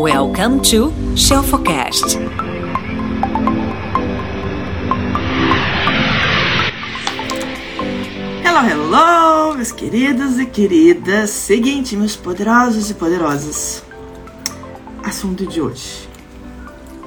[0.00, 2.18] Welcome to Shelfocast.
[8.44, 11.30] Hello, hello, meus queridos e queridas.
[11.30, 13.82] Seguinte, meus poderosos e poderosas.
[15.02, 16.08] Assunto de hoje: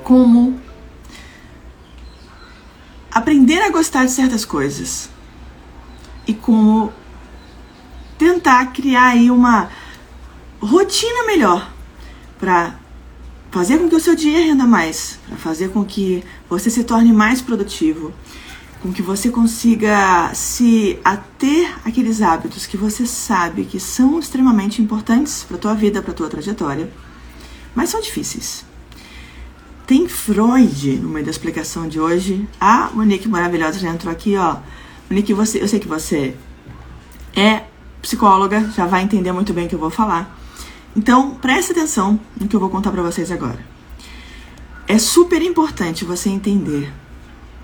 [0.04, 0.60] Como
[3.10, 5.10] aprender a gostar de certas coisas
[6.28, 6.92] e como
[8.18, 9.70] tentar criar aí uma
[10.60, 11.72] rotina melhor
[12.38, 12.81] para
[13.52, 17.12] fazer com que o seu dia renda mais, para fazer com que você se torne
[17.12, 18.14] mais produtivo,
[18.82, 25.44] com que você consiga se ater àqueles hábitos que você sabe que são extremamente importantes
[25.48, 26.90] para tua vida, para tua trajetória,
[27.76, 28.66] mas são difíceis.
[29.86, 32.48] Tem Freud no meio da explicação de hoje.
[32.60, 34.58] A Monique maravilhosa já entrou aqui, ó.
[35.10, 36.34] Monique, você, eu sei que você
[37.36, 37.64] é
[38.02, 40.41] psicóloga, já vai entender muito bem o que eu vou falar.
[40.96, 43.60] Então, preste atenção no que eu vou contar para vocês agora.
[44.88, 46.92] É super importante você entender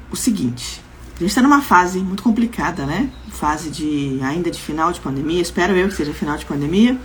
[0.10, 0.82] o seguinte:
[1.16, 3.10] a gente está numa fase muito complicada, né?
[3.30, 6.98] Fase de ainda de final de pandemia, espero eu que seja final de pandemia.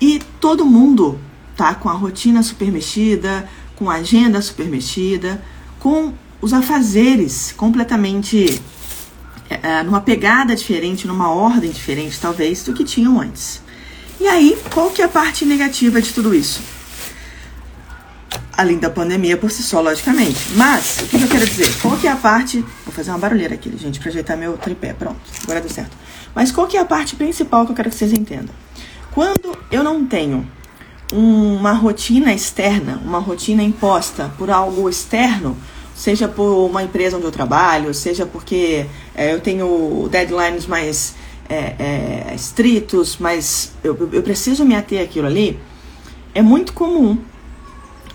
[0.00, 1.18] E todo mundo
[1.56, 5.42] tá com a rotina super mexida, com a agenda super mexida,
[5.80, 8.60] com os afazeres completamente
[9.48, 13.63] é, numa pegada diferente, numa ordem diferente, talvez, do que tinham antes.
[14.24, 16.62] E aí, qual que é a parte negativa de tudo isso?
[18.56, 20.48] Além da pandemia por si só, logicamente.
[20.56, 21.70] Mas, o que, eu quero dizer?
[21.82, 22.64] Qual que é a parte...
[22.86, 24.94] Vou fazer uma barulheira aqui, gente, pra ajeitar meu tripé.
[24.94, 25.94] Pronto, agora deu certo.
[26.34, 28.54] Mas qual que é a parte principal que eu quero que vocês entendam?
[29.12, 30.50] Quando eu não tenho
[31.12, 35.54] uma rotina externa, uma rotina imposta por algo externo,
[35.94, 41.14] seja por uma empresa onde eu trabalho, seja porque é, eu tenho deadlines mais
[41.48, 45.58] é, é, estritos, mas eu, eu preciso me ater aquilo ali,
[46.34, 47.18] é muito comum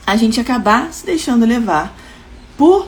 [0.06, 1.96] a gente acabar se deixando levar
[2.58, 2.88] por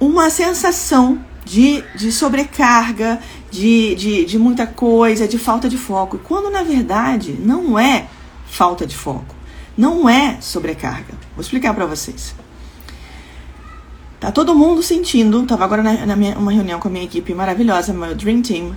[0.00, 6.18] uma sensação de, de sobrecarga, de, de, de muita coisa, de falta de foco.
[6.18, 8.06] Quando na verdade não é
[8.46, 9.34] falta de foco,
[9.76, 11.14] não é sobrecarga.
[11.34, 12.34] Vou explicar para vocês.
[14.18, 17.34] Tá todo mundo sentindo, tava agora na, na minha, uma reunião com a minha equipe
[17.34, 18.74] maravilhosa, meu Dream Team,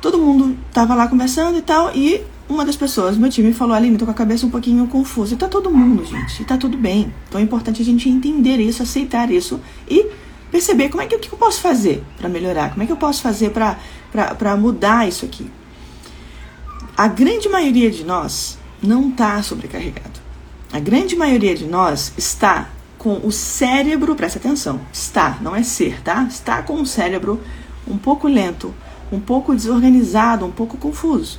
[0.00, 3.74] todo mundo tava lá conversando e tal, e uma das pessoas do meu time falou,
[3.74, 5.34] Aline, tô com a cabeça um pouquinho confusa.
[5.34, 7.12] E tá todo mundo, gente, e tá tudo bem.
[7.28, 10.10] Então é importante a gente entender isso, aceitar isso e
[10.50, 12.96] perceber como é que, o que eu posso fazer para melhorar, como é que eu
[12.96, 15.48] posso fazer para mudar isso aqui.
[16.96, 20.18] A grande maioria de nós não está sobrecarregado.
[20.72, 26.02] A grande maioria de nós está com o cérebro, presta atenção, está, não é ser,
[26.02, 26.24] tá?
[26.28, 27.40] Está com o cérebro
[27.88, 28.74] um pouco lento,
[29.10, 31.38] um pouco desorganizado, um pouco confuso.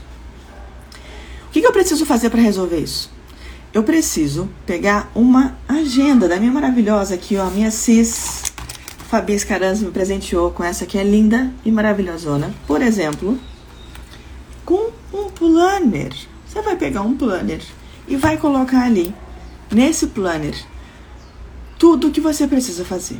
[1.47, 3.11] O que, que eu preciso fazer para resolver isso?
[3.73, 8.43] Eu preciso pegar uma agenda da minha maravilhosa aqui, ó, minha cis.
[9.09, 12.53] Fabi Scaranzi me presenteou com essa que é linda e maravilhosona.
[12.67, 13.37] Por exemplo,
[14.65, 16.13] com um planner.
[16.47, 17.61] Você vai pegar um planner
[18.07, 19.13] e vai colocar ali,
[19.71, 20.55] nesse planner,
[21.77, 23.19] tudo o que você precisa fazer.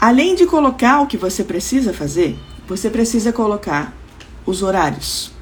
[0.00, 2.36] Além de colocar o que você precisa fazer,
[2.76, 3.94] você precisa colocar
[4.44, 5.32] os horários.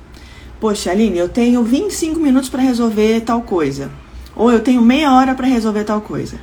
[0.61, 3.91] Poxa, Aline, eu tenho 25 minutos para resolver tal coisa.
[4.37, 6.39] Ou eu tenho meia hora para resolver tal coisa.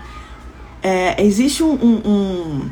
[0.81, 2.69] É, existe um, um, um,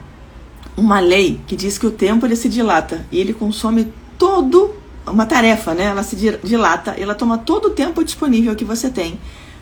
[0.78, 4.74] uma lei que diz que o tempo ele se dilata e ele consome todo
[5.06, 5.86] uma tarefa, né?
[5.86, 9.20] Ela se dilata, ela toma todo o tempo disponível que você tem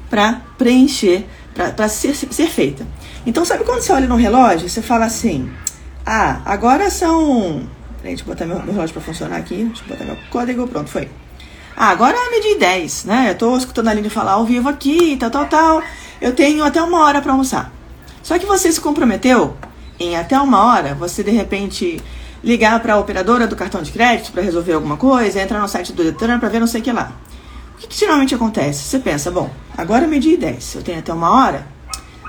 [0.10, 2.88] para preencher, para ser, ser feita.
[3.26, 5.50] Então, sabe quando você olha no relógio, você fala assim:
[6.06, 7.64] "Ah, agora são
[8.04, 9.64] Peraí, deixa eu botar meu, relógio pra funcionar aqui.
[9.64, 10.68] Deixa eu botar meu código.
[10.68, 11.10] Pronto, foi.
[11.76, 13.28] Ah, agora é meio-dia 10, né?
[13.30, 15.84] Eu tô escutando a Aline falar ao vivo aqui, tal, tal, tal.
[16.22, 17.72] Eu tenho até uma hora para almoçar.
[18.22, 19.56] Só que você se comprometeu
[19.98, 22.00] em até uma hora, você de repente
[22.44, 25.94] ligar para a operadora do cartão de crédito para resolver alguma coisa, entrar no site
[25.94, 27.12] do Detran para ver não sei o que lá.
[27.76, 28.84] O que, que geralmente acontece?
[28.84, 31.66] Você pensa, bom, agora é meio-dia e 10, eu tenho até uma hora,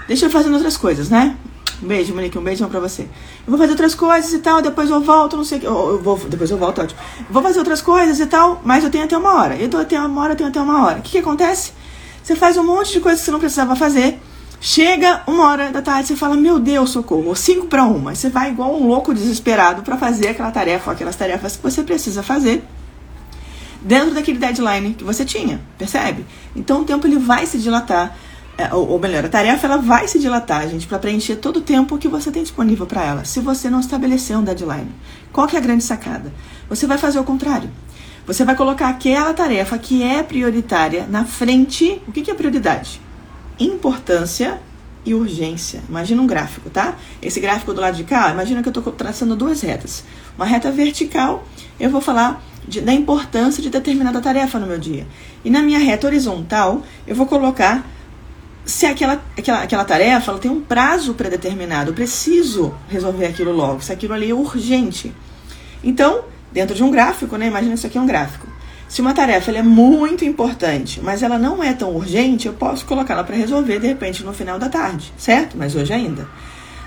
[0.06, 1.36] deixa eu fazer outras coisas, né?
[1.82, 3.02] Um beijo, Monique, um beijão pra você.
[3.02, 3.08] Eu
[3.48, 5.66] vou fazer outras coisas e tal, depois eu volto, não sei o que.
[5.66, 7.00] Eu vou, depois eu volto, ótimo.
[7.28, 9.56] Vou fazer outras coisas e tal, mas eu tenho até uma hora.
[9.56, 10.98] Eu tô até uma hora, eu tenho até uma hora.
[10.98, 11.72] O que, que acontece?
[12.22, 14.18] Você faz um monte de coisas que você não precisava fazer.
[14.60, 18.14] Chega uma hora da tarde, você fala, meu Deus, socorro, ou cinco para uma.
[18.14, 22.22] Você vai igual um louco desesperado para fazer aquela tarefa, aquelas tarefas que você precisa
[22.22, 22.64] fazer
[23.84, 26.24] dentro daquele deadline que você tinha, percebe?
[26.56, 28.16] Então o tempo ele vai se dilatar
[28.72, 32.08] ou, melhor, a tarefa ela vai se dilatar, gente, para preencher todo o tempo que
[32.08, 34.90] você tem disponível para ela, se você não estabelecer um deadline.
[35.32, 36.32] Qual que é a grande sacada?
[36.68, 37.70] Você vai fazer o contrário.
[38.26, 42.00] Você vai colocar aquela tarefa que é prioritária na frente.
[42.06, 43.00] O que, que é prioridade?
[43.58, 44.58] importância
[45.04, 45.82] e urgência.
[45.88, 46.96] Imagina um gráfico, tá?
[47.20, 50.04] Esse gráfico do lado de cá, imagina que eu estou traçando duas retas.
[50.36, 51.46] Uma reta vertical,
[51.78, 55.06] eu vou falar de, da importância de determinada tarefa no meu dia.
[55.44, 57.86] E na minha reta horizontal, eu vou colocar
[58.64, 63.82] se aquela, aquela, aquela tarefa ela tem um prazo pré-determinado, eu preciso resolver aquilo logo,
[63.82, 65.12] se aquilo ali é urgente.
[65.82, 67.46] Então, dentro de um gráfico, né?
[67.46, 68.46] Imagina isso aqui é um gráfico.
[68.88, 73.24] Se uma tarefa é muito importante, mas ela não é tão urgente, eu posso colocá-la
[73.24, 75.56] para resolver de repente no final da tarde, certo?
[75.58, 76.28] Mas hoje ainda.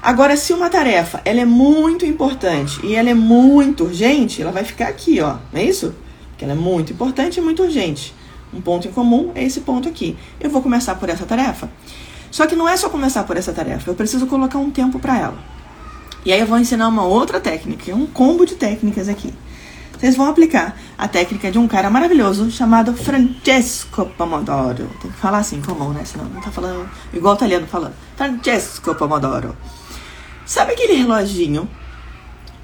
[0.01, 4.63] Agora, se uma tarefa ela é muito importante e ela é muito urgente, ela vai
[4.63, 5.94] ficar aqui, ó, não é isso?
[6.30, 8.13] Porque ela é muito importante e muito urgente.
[8.53, 10.17] Um ponto em comum é esse ponto aqui.
[10.39, 11.69] Eu vou começar por essa tarefa.
[12.31, 15.17] Só que não é só começar por essa tarefa, eu preciso colocar um tempo para
[15.17, 15.38] ela.
[16.25, 19.33] E aí eu vou ensinar uma outra técnica, um combo de técnicas aqui
[19.99, 24.89] vocês vão aplicar a técnica de um cara maravilhoso chamado Francesco Pomodoro.
[25.01, 26.05] Tem que falar assim, comum, né?
[26.05, 27.95] Senão não tá falando igual o italiano falando.
[28.15, 29.57] Francesco Pomodoro.
[30.45, 31.67] Sabe aquele reloginho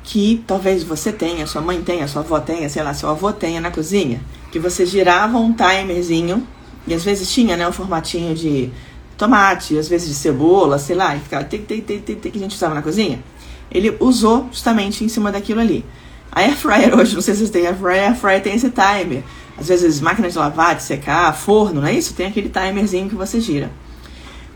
[0.03, 3.59] que talvez você tenha, sua mãe tenha, sua avó tenha, sei lá, seu avô tenha
[3.59, 4.21] na cozinha?
[4.53, 6.47] Que você girava um timerzinho
[6.85, 8.69] e às vezes tinha, né, um formatinho de
[9.17, 12.41] tomate, às vezes de cebola, sei lá, e ficava tem, tem, tem, tem, que a
[12.41, 13.23] gente usava na cozinha.
[13.71, 15.83] Ele usou justamente em cima daquilo ali.
[16.31, 18.69] A air fryer hoje, não sei se vocês têm air fryer, air fryer tem esse
[18.69, 19.23] timer.
[19.57, 22.13] Às vezes máquina de lavar, de secar, forno, não é isso?
[22.13, 23.71] Tem aquele timerzinho que você gira.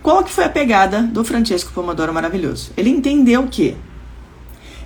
[0.04, 2.72] Qual que foi a pegada do Francesco Pomodoro maravilhoso?
[2.78, 3.76] Ele entendeu que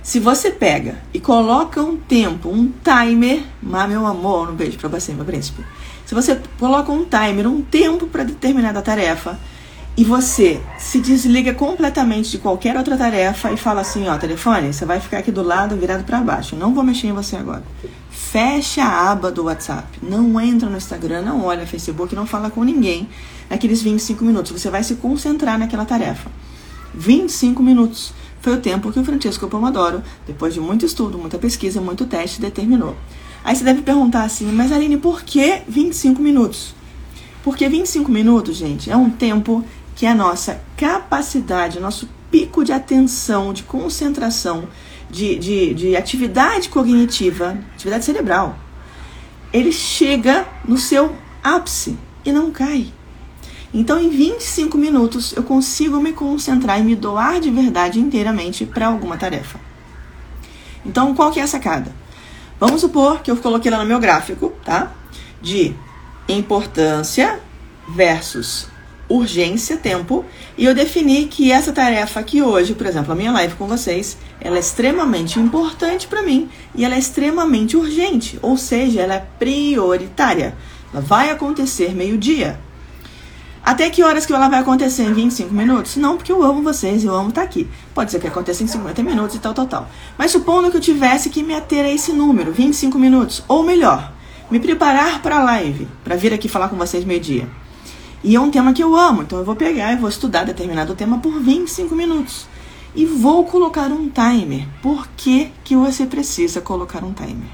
[0.02, 4.88] se você pega e coloca um tempo, um timer, mas meu amor, um beijo para
[4.88, 5.64] você, meu príncipe.
[6.04, 9.38] Se você coloca um timer, um tempo para determinada tarefa,
[9.96, 14.86] e você se desliga completamente de qualquer outra tarefa e fala assim, ó, telefone, você
[14.86, 16.56] vai ficar aqui do lado virado para baixo.
[16.56, 17.62] não vou mexer em você agora.
[18.10, 19.98] Fecha a aba do WhatsApp.
[20.02, 23.06] Não entra no Instagram, não olha Facebook, não fala com ninguém
[23.50, 24.52] naqueles 25 minutos.
[24.52, 26.30] Você vai se concentrar naquela tarefa.
[26.94, 31.80] 25 minutos foi o tempo que o Francisco Pomodoro, depois de muito estudo, muita pesquisa,
[31.80, 32.96] muito teste, determinou.
[33.44, 36.74] Aí você deve perguntar assim, mas Aline, por que 25 minutos?
[37.44, 43.52] Porque 25 minutos, gente, é um tempo que a nossa capacidade, nosso pico de atenção,
[43.52, 44.68] de concentração,
[45.08, 48.58] de, de, de atividade cognitiva, atividade cerebral,
[49.52, 52.92] ele chega no seu ápice e não cai.
[53.74, 58.86] Então, em 25 minutos, eu consigo me concentrar e me doar de verdade inteiramente para
[58.86, 59.58] alguma tarefa.
[60.84, 61.92] Então, qual que é a sacada?
[62.60, 64.92] Vamos supor que eu coloquei lá no meu gráfico, tá?
[65.40, 65.74] De
[66.28, 67.40] importância
[67.88, 68.68] versus
[69.08, 70.24] urgência, tempo,
[70.56, 74.16] e eu defini que essa tarefa aqui hoje, por exemplo, a minha live com vocês,
[74.40, 79.26] ela é extremamente importante para mim e ela é extremamente urgente, ou seja, ela é
[79.38, 80.54] prioritária.
[80.92, 82.58] Ela vai acontecer meio-dia.
[83.64, 85.04] Até que horas que ela vai acontecer?
[85.04, 85.96] Em 25 minutos?
[85.96, 87.68] Não, porque eu amo vocês, eu amo estar tá aqui.
[87.94, 89.88] Pode ser que aconteça em 50 minutos e tal, tal, tal.
[90.18, 94.12] Mas supondo que eu tivesse que me ater a esse número, 25 minutos, ou melhor,
[94.50, 97.48] me preparar para a live, para vir aqui falar com vocês meio-dia.
[98.24, 100.96] E é um tema que eu amo, então eu vou pegar e vou estudar determinado
[100.96, 102.46] tema por 25 minutos.
[102.96, 104.66] E vou colocar um timer.
[104.82, 107.48] Por que, que você precisa colocar um timer?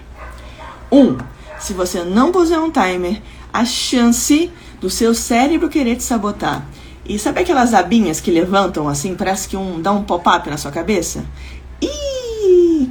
[0.91, 1.19] Um,
[1.59, 3.21] se você não puser um timer,
[3.53, 6.67] a chance do seu cérebro querer te sabotar.
[7.05, 10.71] E sabe aquelas abinhas que levantam assim, parece que um dá um pop-up na sua
[10.71, 11.25] cabeça?
[11.81, 12.91] E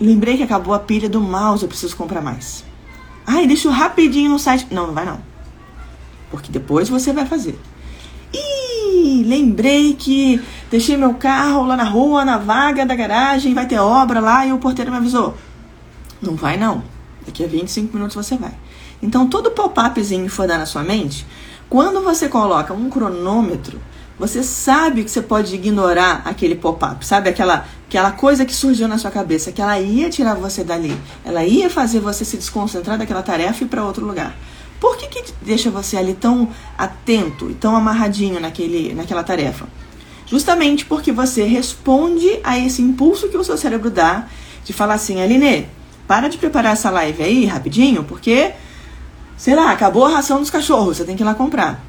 [0.00, 2.64] lembrei que acabou a pilha do mouse, eu preciso comprar mais.
[3.26, 4.68] Ai, deixa eu rapidinho no site.
[4.70, 5.36] Não, não vai não
[6.30, 7.58] porque depois você vai fazer.
[8.32, 13.78] Ih, lembrei que deixei meu carro lá na rua, na vaga da garagem, vai ter
[13.78, 15.36] obra lá e o porteiro me avisou.
[16.20, 16.82] Não vai não.
[17.24, 18.52] Daqui a 25 minutos você vai.
[19.02, 21.26] Então, todo pop-upzinho for dar na sua mente,
[21.68, 23.80] quando você coloca um cronômetro,
[24.18, 27.28] você sabe que você pode ignorar aquele pop-up, sabe?
[27.28, 31.44] Aquela, aquela coisa que surgiu na sua cabeça, que ela ia tirar você dali, ela
[31.44, 34.34] ia fazer você se desconcentrar daquela tarefa e ir para outro lugar.
[34.80, 39.66] Por que, que deixa você ali tão atento e tão amarradinho naquele, naquela tarefa?
[40.26, 44.26] Justamente porque você responde a esse impulso que o seu cérebro dá
[44.64, 45.68] de falar assim, Aline,
[46.06, 48.52] para de preparar essa live aí rapidinho, porque,
[49.36, 51.84] sei lá, acabou a ração dos cachorros, você tem que ir lá comprar.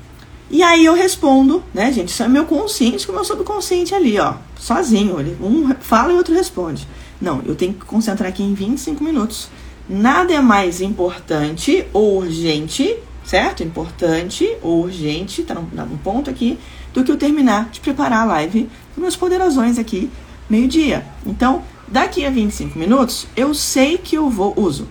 [0.49, 2.09] E aí eu respondo, né, gente?
[2.09, 5.17] Isso é meu consciente com o meu subconsciente ali, ó, sozinho.
[5.41, 6.87] Um fala e o outro responde.
[7.19, 9.49] Não, eu tenho que concentrar aqui em 25 minutos
[9.89, 13.63] Nada é mais importante ou urgente, certo?
[13.63, 16.59] Importante ou urgente, tá no, ponto aqui,
[16.93, 20.09] do que eu terminar de preparar a live com meus poderosões aqui,
[20.49, 21.05] meio-dia.
[21.25, 24.53] Então, daqui a 25 minutos, eu sei que eu vou.
[24.57, 24.89] Uso,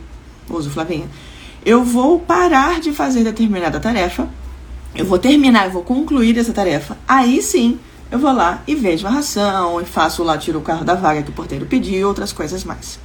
[0.48, 1.10] uso, Flavinha.
[1.66, 4.26] Eu vou parar de fazer determinada tarefa
[4.96, 6.96] eu vou terminar, eu vou concluir essa tarefa.
[7.06, 7.78] Aí sim,
[8.10, 11.22] eu vou lá e vejo a ração, e faço lá, tiro o carro da vaga
[11.22, 12.98] que o porteiro pediu, outras coisas mais.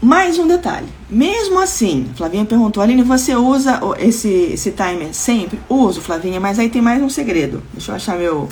[0.00, 0.88] Mais um detalhe.
[1.10, 5.60] Mesmo assim, Flavinha perguntou, Aline, você usa esse, esse timer sempre?
[5.68, 7.62] Uso, Flavinha, mas aí tem mais um segredo.
[7.74, 8.48] Deixa eu achar meu,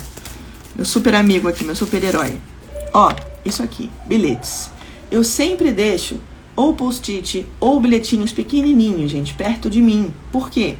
[0.75, 2.39] meu super amigo aqui, meu super herói.
[2.93, 3.11] Ó,
[3.43, 4.69] isso aqui, bilhetes.
[5.09, 6.19] Eu sempre deixo
[6.59, 10.13] ou post-it ou bilhetinhos pequenininhos, gente, perto de mim.
[10.29, 10.75] Por quê?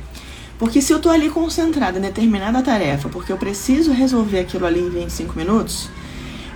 [0.57, 4.81] Porque se eu tô ali concentrada em determinada tarefa, porque eu preciso resolver aquilo ali
[4.81, 5.89] em 25 minutos,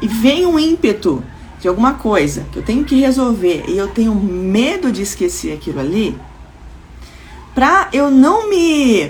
[0.01, 1.24] e vem um ímpeto
[1.62, 5.80] de alguma coisa que eu tenho que resolver e eu tenho medo de esquecer aquilo
[5.80, 6.18] ali,
[7.56, 9.10] pra eu não me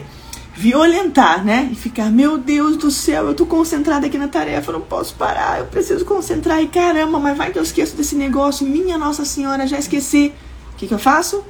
[0.55, 1.69] violentar, né?
[1.71, 5.59] E ficar, meu Deus do céu, eu tô concentrada aqui na tarefa, não posso parar,
[5.59, 9.65] eu preciso concentrar e caramba, mas vai que eu esqueço desse negócio, minha Nossa Senhora,
[9.65, 10.33] já esqueci.
[10.73, 11.43] O que, que eu faço?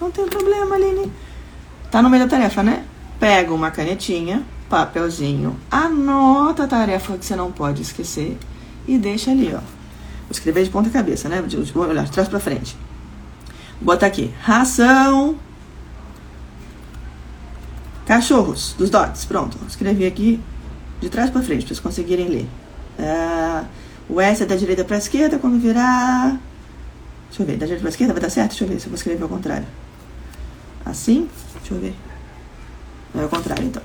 [0.00, 1.10] Não tem problema, Aline.
[1.90, 2.84] Tá no meio da tarefa, né?
[3.18, 8.38] Pega uma canetinha, papelzinho, anota a tarefa que você não pode esquecer
[8.86, 9.58] e deixa ali, ó.
[9.58, 11.42] Vou escrever de ponta cabeça, né?
[11.72, 12.76] Vou olhar de trás pra frente.
[13.80, 14.32] Bota aqui.
[14.40, 15.36] Ração.
[18.06, 19.26] Cachorros, dos dogs.
[19.26, 19.58] Pronto.
[19.68, 20.40] Escrevi aqui
[21.00, 22.48] de trás para frente, para vocês conseguirem ler.
[22.98, 23.66] Uh,
[24.08, 26.38] o S é da direita para esquerda, quando virar.
[27.28, 28.50] Deixa eu ver, da direita para esquerda vai dar certo?
[28.50, 29.66] Deixa eu ver se eu vou escrever ao contrário.
[30.84, 31.28] Assim?
[31.60, 31.94] Deixa eu ver.
[33.14, 33.82] Não é ao contrário, então.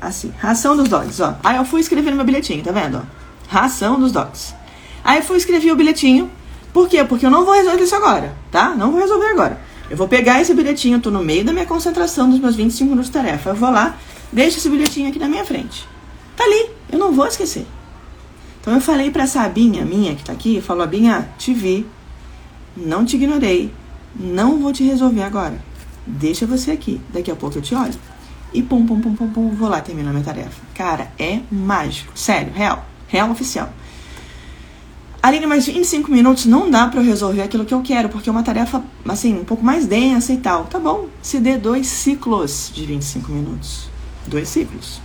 [0.00, 0.32] Assim.
[0.38, 1.36] Ração dos dogs, ó.
[1.42, 3.06] Aí eu fui escrever no meu bilhetinho, tá vendo?
[3.48, 4.54] Ração dos dogs.
[5.04, 6.30] Aí eu fui escrever o bilhetinho.
[6.72, 7.04] Por quê?
[7.04, 8.74] Porque eu não vou resolver isso agora, tá?
[8.74, 9.60] Não vou resolver agora.
[9.90, 13.10] Eu vou pegar esse bilhetinho, tô no meio da minha concentração dos meus 25 minutos
[13.10, 13.50] de tarefa.
[13.50, 13.98] Eu vou lá,
[14.32, 15.86] deixo esse bilhetinho aqui na minha frente.
[16.36, 17.66] Tá ali, eu não vou esquecer.
[18.60, 21.84] Então eu falei pra Sabinha, minha que tá aqui, falou, Binha, te vi,
[22.76, 23.72] não te ignorei,
[24.14, 25.60] não vou te resolver agora.
[26.06, 27.94] Deixa você aqui, daqui a pouco eu te olho.
[28.54, 30.60] E pum, pum, pum, pum, pum, vou lá terminar minha tarefa.
[30.74, 32.12] Cara, é mágico.
[32.14, 32.84] Sério, real.
[33.08, 33.72] Real oficial.
[35.22, 38.32] Aline, mas 25 minutos não dá para eu resolver aquilo que eu quero, porque é
[38.32, 40.64] uma tarefa, assim, um pouco mais densa e tal.
[40.64, 43.88] Tá bom, se dê dois ciclos de 25 minutos.
[44.26, 45.00] Dois ciclos.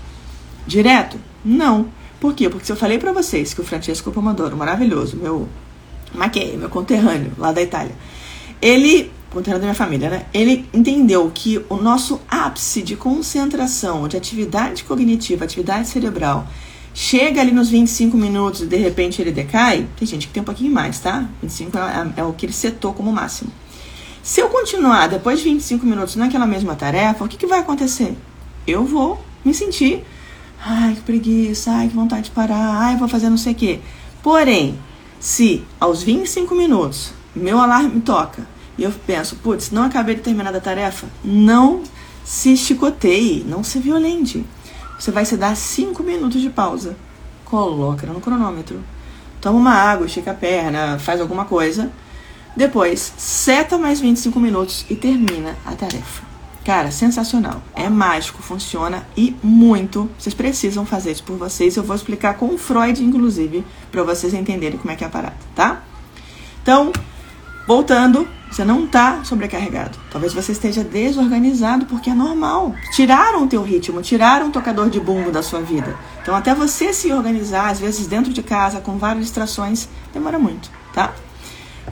[0.66, 1.20] Direto?
[1.46, 1.90] Não.
[2.20, 2.50] Por quê?
[2.50, 5.48] Porque se eu falei para vocês que o Francesco Pomodoro, maravilhoso, meu
[6.16, 7.94] maquei, meu conterrâneo lá da Itália,
[8.60, 10.26] ele, conterrâneo da minha família, né?
[10.34, 16.48] Ele entendeu que o nosso ápice de concentração, de atividade cognitiva, atividade cerebral,
[16.98, 20.46] chega ali nos 25 minutos e de repente ele decai, tem gente que tem um
[20.46, 21.30] pouquinho mais, tá?
[21.44, 23.52] 25 é, é, o que ele setou como máximo.
[24.24, 28.18] Se eu continuar depois de 25 minutos naquela mesma tarefa, o que, que vai acontecer?
[28.66, 30.04] Eu vou me sentir,
[30.60, 33.80] ai que preguiça, ai que vontade de parar, ai vou fazer não sei o quê.
[34.24, 34.76] Porém,
[35.20, 40.56] se aos 25 minutos meu alarme toca e eu penso, putz, não acabei de terminar
[40.56, 41.84] a tarefa, não
[42.26, 44.44] se chicoteie, não se violente.
[44.98, 46.96] Você vai se dar 5 minutos de pausa.
[47.46, 48.84] Coloca no cronômetro.
[49.40, 51.92] Toma uma água, estica a perna, faz alguma coisa.
[52.56, 56.24] Depois, seta mais 25 minutos e termina a tarefa.
[56.66, 57.62] Cara, sensacional.
[57.74, 60.10] É mágico, funciona e muito.
[60.18, 61.78] Vocês precisam fazer isso por vocês.
[61.78, 65.38] Eu vou explicar com Freud, inclusive, para vocês entenderem como é que é a parada,
[65.56, 65.84] tá?
[66.62, 66.92] Então,
[67.66, 69.98] voltando, você não está sobrecarregado.
[70.10, 72.74] Talvez você esteja desorganizado porque é normal.
[72.94, 75.96] Tiraram o teu ritmo, tiraram o tocador de bumbo da sua vida.
[76.22, 80.70] Então até você se organizar, às vezes dentro de casa, com várias distrações, demora muito,
[80.94, 81.14] tá?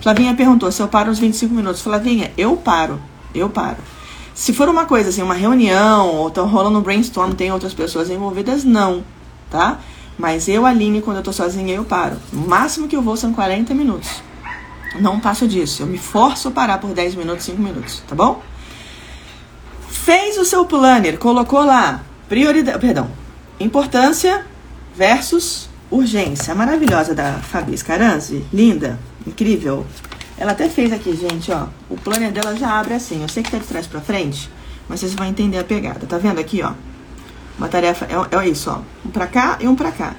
[0.02, 1.82] Flavinha perguntou se eu paro os 25 minutos.
[1.82, 3.00] Flavinha, eu paro,
[3.34, 3.78] eu paro.
[4.34, 8.10] Se for uma coisa assim, uma reunião, ou tá rolando um brainstorm, tem outras pessoas
[8.10, 9.04] envolvidas, não,
[9.50, 9.80] tá?
[10.18, 12.18] Mas eu, Aline, quando eu tô sozinha, eu paro.
[12.34, 14.22] O máximo que eu vou são 40 minutos.
[15.00, 15.84] Não passo disso.
[15.84, 18.42] Eu me forço a parar por 10 minutos, 5 minutos, tá bom?
[19.90, 23.10] Fez o seu planner, colocou lá prioridade, perdão,
[23.60, 24.46] importância
[24.96, 26.54] versus urgência.
[26.54, 29.86] Maravilhosa da Fabi Scaranzi, linda, incrível.
[30.38, 31.68] Ela até fez aqui, gente, ó.
[31.90, 33.22] O planner dela já abre assim.
[33.22, 34.50] Eu sei que tá de trás para frente,
[34.88, 36.06] mas vocês vão entender a pegada.
[36.06, 36.74] Tá vendo aqui, ó?
[37.58, 38.80] Uma tarefa é, é isso, ó.
[39.06, 40.16] Um para cá e um para cá.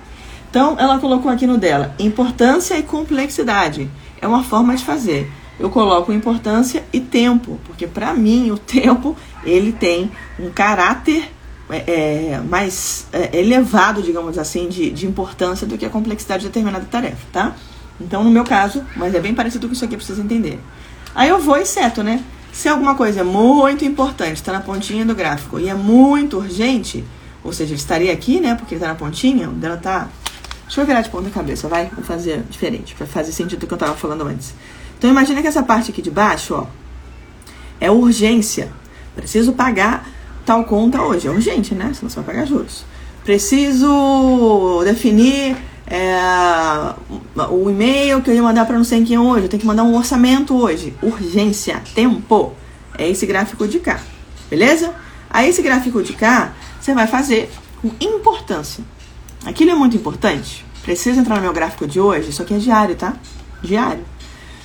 [0.48, 5.30] Então, ela colocou aqui no dela importância e complexidade é uma forma de fazer.
[5.58, 11.32] Eu coloco importância e tempo, porque para mim o tempo ele tem um caráter
[11.70, 16.48] é, é, mais é, elevado, digamos assim, de, de importância do que a complexidade de
[16.48, 17.56] determinada tarefa, tá?
[18.00, 20.60] Então, no meu caso, mas é bem parecido com isso aqui para vocês entenderem.
[21.14, 22.22] Aí eu vou e seto, né?
[22.52, 27.04] Se alguma coisa é muito importante, está na pontinha do gráfico e é muito urgente,
[27.42, 28.54] ou seja, estaria aqui, né?
[28.54, 30.08] Porque está na pontinha, onde ela está
[30.66, 31.86] Deixa eu virar de ponta cabeça, vai?
[31.94, 34.52] Vou fazer diferente, para fazer sentido do que eu tava falando antes.
[34.98, 36.66] Então imagina que essa parte aqui de baixo, ó,
[37.80, 38.72] é urgência.
[39.14, 40.08] Preciso pagar
[40.44, 41.28] tal conta hoje.
[41.28, 41.92] É urgente, né?
[41.94, 42.84] Senão você vai pagar juros.
[43.24, 45.56] Preciso definir
[45.86, 46.18] é,
[47.50, 49.44] o e-mail que eu ia mandar para não sei quem hoje.
[49.44, 50.94] Eu tenho que mandar um orçamento hoje.
[51.02, 52.54] Urgência, tempo.
[52.98, 54.00] É esse gráfico de cá.
[54.50, 54.94] Beleza?
[55.30, 57.50] Aí esse gráfico de cá, você vai fazer
[57.82, 58.82] com importância.
[59.44, 60.64] Aquilo é muito importante.
[60.82, 62.30] Precisa entrar no meu gráfico de hoje?
[62.30, 63.16] Isso aqui é diário, tá?
[63.62, 64.04] Diário.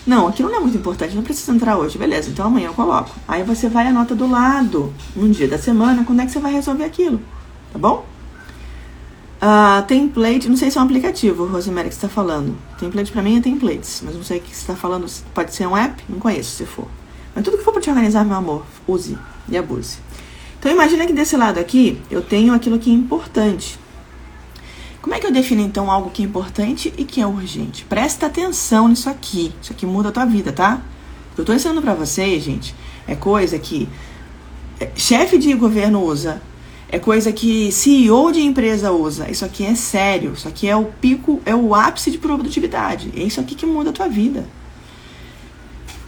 [0.06, 1.98] Não, aquilo não é muito importante, não precisa entrar hoje.
[1.98, 3.12] Beleza, então amanhã eu coloco.
[3.28, 6.40] Aí você vai a nota do lado, um dia da semana, quando é que você
[6.40, 7.22] vai resolver aquilo.
[7.72, 8.06] Tá bom?
[9.42, 12.56] Uh, template, não sei se é um aplicativo, Rosemary, que você está falando.
[12.80, 15.08] Template para mim é templates, mas não sei o que você está falando.
[15.34, 16.04] Pode ser um app?
[16.08, 16.88] Não conheço se for.
[17.34, 19.18] Mas tudo que for para te organizar, meu amor, use
[19.50, 19.98] e abuse.
[20.60, 23.80] Então imagina que desse lado aqui eu tenho aquilo que é importante.
[25.02, 27.84] Como é que eu defino então algo que é importante e que é urgente?
[27.86, 29.52] Presta atenção nisso aqui.
[29.62, 30.80] Isso aqui muda a tua vida, tá?
[31.32, 32.76] O que eu tô ensinando para vocês, gente,
[33.08, 33.90] é coisa que
[34.80, 36.42] é, chefe de governo usa,
[36.88, 39.30] é coisa que CEO de empresa usa.
[39.32, 40.34] Isso aqui é sério.
[40.34, 43.12] Isso aqui é o pico, é o ápice de produtividade.
[43.16, 44.46] É isso aqui que muda a tua vida.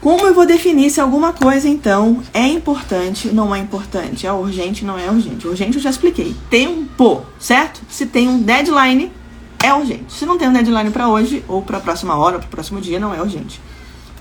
[0.03, 4.83] Como eu vou definir se alguma coisa, então, é importante, não é importante, é urgente,
[4.83, 5.48] não é urgente?
[5.48, 6.36] Urgente eu já expliquei.
[6.50, 7.79] Tempo, certo?
[7.88, 9.10] Se tem um deadline,
[9.63, 10.12] é urgente.
[10.12, 12.81] Se não tem um deadline para hoje, ou para a próxima hora, para o próximo
[12.81, 13.62] dia, não é urgente.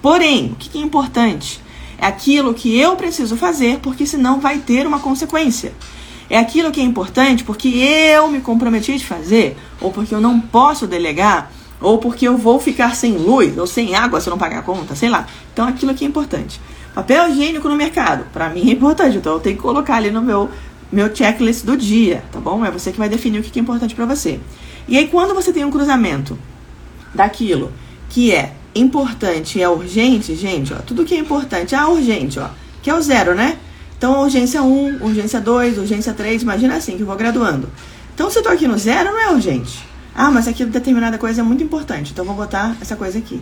[0.01, 1.61] Porém, o que é importante?
[1.99, 5.73] É aquilo que eu preciso fazer, porque senão vai ter uma consequência.
[6.31, 10.39] É aquilo que é importante porque eu me comprometi de fazer, ou porque eu não
[10.39, 11.51] posso delegar,
[11.83, 14.63] ou porque eu vou ficar sem luz ou sem água se eu não pagar a
[14.63, 15.27] conta, sei lá.
[15.53, 16.61] Então aquilo aqui é importante.
[16.95, 20.23] Papel higiênico no mercado, para mim é importante, então eu tenho que colocar ali no
[20.23, 20.51] meu
[20.91, 22.65] meu checklist do dia, tá bom?
[22.65, 24.39] É você que vai definir o que é importante para você.
[24.87, 26.39] E aí quando você tem um cruzamento
[27.15, 27.73] daquilo
[28.11, 32.49] que é importante e é urgente, gente, ó, tudo que é importante, ah, urgente, ó,
[32.83, 33.57] que é o zero, né?
[34.03, 37.69] Então, urgência 1, urgência 2, urgência 3, imagina assim que eu vou graduando.
[38.13, 39.79] Então, se eu tô aqui no zero, não é urgente.
[40.15, 43.41] Ah, mas aqui determinada coisa é muito importante, então vou botar essa coisa aqui.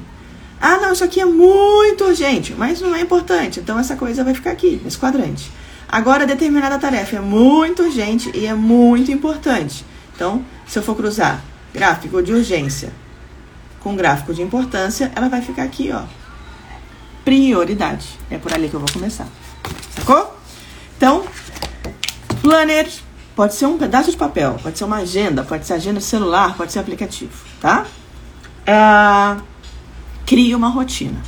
[0.60, 4.34] Ah, não, isso aqui é muito urgente, mas não é importante, então essa coisa vai
[4.34, 5.50] ficar aqui, nesse quadrante.
[5.88, 9.84] Agora, determinada tarefa é muito urgente e é muito importante.
[10.14, 11.42] Então, se eu for cruzar
[11.74, 12.92] gráfico de urgência
[13.80, 16.02] com gráfico de importância, ela vai ficar aqui, ó.
[17.24, 18.06] Prioridade.
[18.30, 19.26] É por ali que eu vou começar.
[19.96, 20.36] Sacou?
[20.96, 21.24] Então,
[22.42, 22.88] planner
[23.40, 26.72] Pode ser um pedaço de papel, pode ser uma agenda, pode ser agenda celular, pode
[26.72, 27.86] ser aplicativo, tá?
[28.66, 29.40] É,
[30.26, 31.18] cria uma rotina.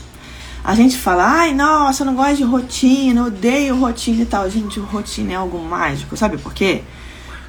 [0.62, 4.50] A gente fala, ai, nossa, eu não gosto de rotina, odeio rotina e tal.
[4.50, 6.82] Gente, rotina é algo mágico, sabe por quê?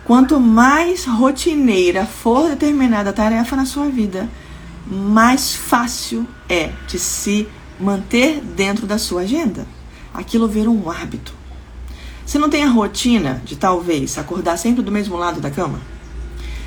[0.05, 4.29] Quanto mais rotineira for determinada tarefa na sua vida,
[4.87, 9.67] mais fácil é de se manter dentro da sua agenda.
[10.13, 11.42] Aquilo vira um hábito.
[12.25, 15.79] Você não tem a rotina de talvez acordar sempre do mesmo lado da cama?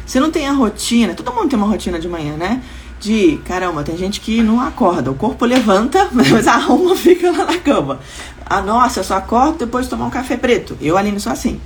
[0.07, 2.63] Você não tem a rotina, todo mundo tem uma rotina de manhã, né?
[3.01, 7.45] De caramba, tem gente que não acorda, o corpo levanta, mas a alma fica lá
[7.45, 8.01] na cama.
[8.45, 10.77] Ah, nossa, eu só acordo depois de tomar um café preto.
[10.81, 11.61] Eu, Aline, sou assim.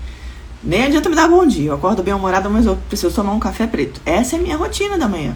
[0.62, 1.70] Nem adianta me dar bom dia.
[1.70, 4.00] Eu acordo bem humorada, mas eu preciso tomar um café preto.
[4.06, 5.34] Essa é a minha rotina da manhã.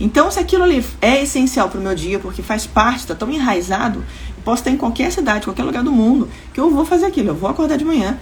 [0.00, 3.30] Então, se aquilo ali é essencial para o meu dia, porque faz parte, está tão
[3.30, 4.04] enraizado,
[4.44, 7.28] Posso estar em qualquer cidade, qualquer lugar do mundo, que eu vou fazer aquilo.
[7.28, 8.18] Eu vou acordar de manhã,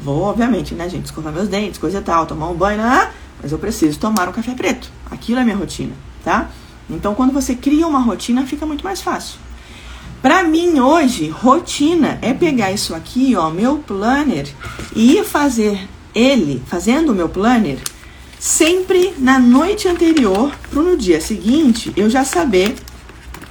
[0.00, 3.10] vou, obviamente, né, gente, escovar meus dentes, coisa e tal, tomar um banho, né,
[3.42, 4.90] mas eu preciso tomar um café preto.
[5.10, 5.92] Aquilo é minha rotina,
[6.24, 6.50] tá?
[6.90, 9.38] Então, quando você cria uma rotina, fica muito mais fácil.
[10.20, 14.48] Para mim, hoje, rotina é pegar isso aqui, ó, meu planner,
[14.94, 17.78] e ir fazer ele, fazendo o meu planner,
[18.38, 22.74] sempre na noite anterior, para no dia seguinte eu já saber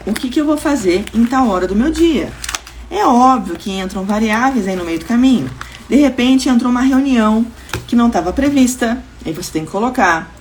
[0.05, 2.31] o que, que eu vou fazer em tal hora do meu dia.
[2.89, 5.49] É óbvio que entram variáveis aí no meio do caminho.
[5.87, 7.45] De repente entrou uma reunião
[7.87, 10.33] que não estava prevista, aí você tem que colocar.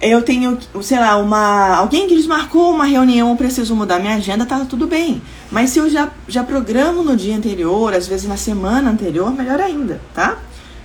[0.00, 4.44] Eu tenho, sei lá, uma alguém que desmarcou uma reunião, eu preciso mudar minha agenda,
[4.44, 5.22] tá tudo bem.
[5.50, 9.60] Mas se eu já, já programo no dia anterior, às vezes na semana anterior, melhor
[9.60, 10.36] ainda, tá?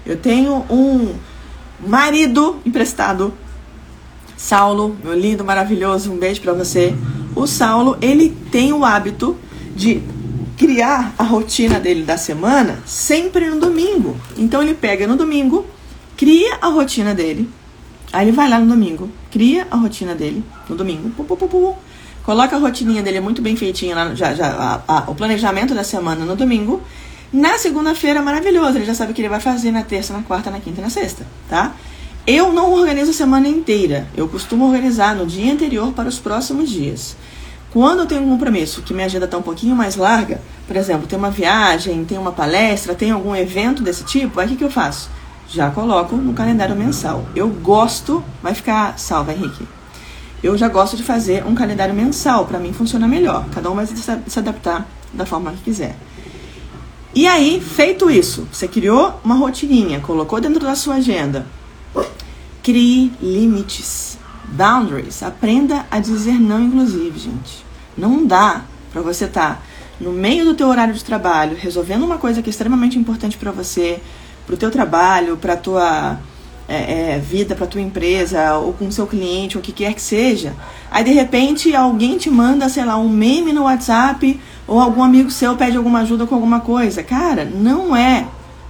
[0.06, 1.14] Eu tenho um
[1.86, 3.34] marido emprestado,
[4.38, 6.96] Saulo, meu lindo, maravilhoso, um beijo para você
[7.36, 9.38] o Saulo, ele tem o hábito
[9.76, 10.02] de
[10.58, 14.16] criar a rotina dele da semana sempre no domingo.
[14.38, 15.66] Então ele pega no domingo,
[16.16, 17.50] cria a rotina dele.
[18.14, 21.76] Aí ele vai lá no domingo, cria a rotina dele no domingo, pum, pum, pum,
[22.24, 25.84] coloca a rotininha dele muito bem feitinha lá, já, já a, a, o planejamento da
[25.84, 26.82] semana no domingo.
[27.34, 30.52] Na segunda-feira, maravilhoso, ele já sabe o que ele vai fazer na terça, na quarta,
[30.52, 31.74] na quinta e na sexta, tá?
[32.26, 34.08] Eu não organizo a semana inteira.
[34.16, 37.16] Eu costumo organizar no dia anterior para os próximos dias.
[37.72, 41.08] Quando eu tenho um compromisso que minha agenda está um pouquinho mais larga, por exemplo,
[41.08, 44.64] tem uma viagem, tem uma palestra, tem algum evento desse tipo, aí o que, que
[44.64, 45.10] eu faço?
[45.50, 47.26] Já coloco no calendário mensal.
[47.36, 49.68] Eu gosto, vai ficar salva, Henrique.
[50.44, 53.46] Eu já gosto de fazer um calendário mensal, para mim funciona melhor.
[53.52, 55.96] Cada um vai se adaptar da forma que quiser.
[57.16, 61.46] E aí, feito isso, você criou uma rotininha, colocou dentro da sua agenda.
[62.64, 65.24] Crie limites, boundaries.
[65.24, 67.66] Aprenda a dizer não, inclusive, gente.
[67.98, 69.62] Não dá para você estar tá
[70.00, 73.52] no meio do teu horário de trabalho, resolvendo uma coisa que é extremamente importante para
[73.52, 74.00] você,
[74.46, 76.20] para o teu trabalho, para tua
[76.72, 80.02] é, é, vida para tua empresa ou com seu cliente, ou o que quer que
[80.02, 80.54] seja.
[80.90, 85.30] Aí de repente alguém te manda, sei lá, um meme no WhatsApp ou algum amigo
[85.30, 87.04] seu pede alguma ajuda com alguma coisa.
[87.04, 88.26] Cara, não é,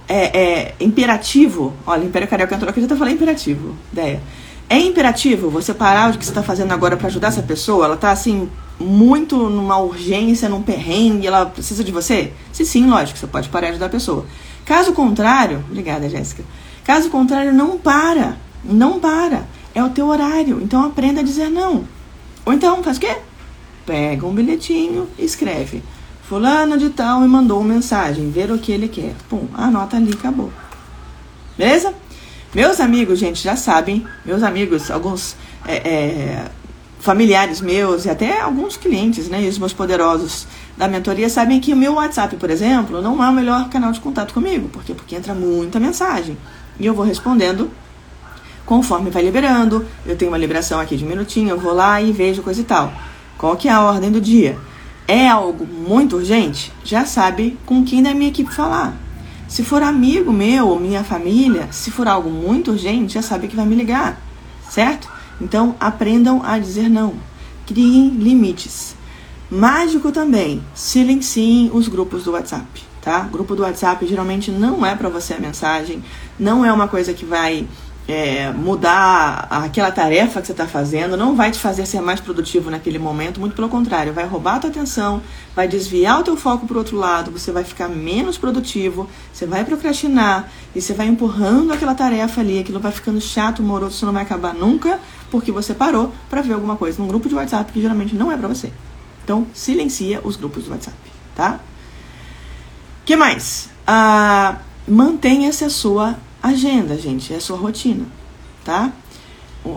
[0.08, 1.72] é, é imperativo.
[1.86, 3.74] Olha, Império Carioca entrou aqui, já tá falando imperativo.
[3.92, 4.20] Ideia.
[4.68, 7.84] É imperativo você parar o que você está fazendo agora para ajudar essa pessoa?
[7.84, 8.48] Ela tá assim,
[8.80, 12.32] muito numa urgência, num perrengue, ela precisa de você?
[12.52, 14.24] Se sim, lógico, você pode parar de ajudar a pessoa.
[14.64, 16.42] Caso contrário, obrigada, Jéssica.
[16.84, 18.36] Caso contrário, não para.
[18.64, 19.46] Não para.
[19.74, 20.60] É o teu horário.
[20.62, 21.84] Então aprenda a dizer não.
[22.44, 23.16] Ou então, faz o quê?
[23.84, 25.82] Pega um bilhetinho e escreve.
[26.32, 29.14] Fulano de tal me mandou uma mensagem, ver o que ele quer.
[29.28, 30.50] Pum, anota ali, acabou.
[31.58, 31.92] Beleza?
[32.54, 36.44] Meus amigos, gente, já sabem, meus amigos, alguns é, é,
[36.98, 41.74] familiares meus e até alguns clientes, né, e os meus poderosos da mentoria sabem que
[41.74, 44.70] o meu WhatsApp, por exemplo, não é o melhor canal de contato comigo.
[44.70, 44.94] Por quê?
[44.94, 46.38] Porque entra muita mensagem.
[46.80, 47.70] E eu vou respondendo
[48.64, 49.84] conforme vai liberando.
[50.06, 52.64] Eu tenho uma liberação aqui de um minutinho, eu vou lá e vejo coisa e
[52.64, 52.90] tal.
[53.36, 54.56] Qual que é a ordem do dia?
[55.12, 56.72] É algo muito urgente?
[56.82, 58.96] Já sabe com quem da minha equipe falar.
[59.46, 63.54] Se for amigo meu ou minha família, se for algo muito urgente, já sabe que
[63.54, 64.18] vai me ligar,
[64.70, 65.10] certo?
[65.38, 67.12] Então aprendam a dizer não.
[67.66, 68.96] Criem limites.
[69.50, 73.20] Mágico também, silenciem os grupos do WhatsApp tá?
[73.30, 76.02] Grupo do WhatsApp geralmente não é para você a mensagem,
[76.38, 77.66] não é uma coisa que vai
[78.08, 82.70] é, mudar aquela tarefa que você está fazendo, não vai te fazer ser mais produtivo
[82.70, 85.22] naquele momento, muito pelo contrário, vai roubar a tua atenção,
[85.54, 89.46] vai desviar o teu foco para o outro lado, você vai ficar menos produtivo, você
[89.46, 94.06] vai procrastinar e você vai empurrando aquela tarefa ali, aquilo vai ficando chato, moroso, você
[94.06, 94.98] não vai acabar nunca,
[95.30, 98.36] porque você parou para ver alguma coisa num grupo de WhatsApp que geralmente não é
[98.36, 98.72] para você.
[99.24, 100.96] Então, silencia os grupos do WhatsApp,
[101.36, 101.60] tá?
[103.04, 103.68] que mais?
[103.86, 108.04] Ah, mantenha-se a sua agenda, gente, é sua rotina,
[108.64, 108.92] tá?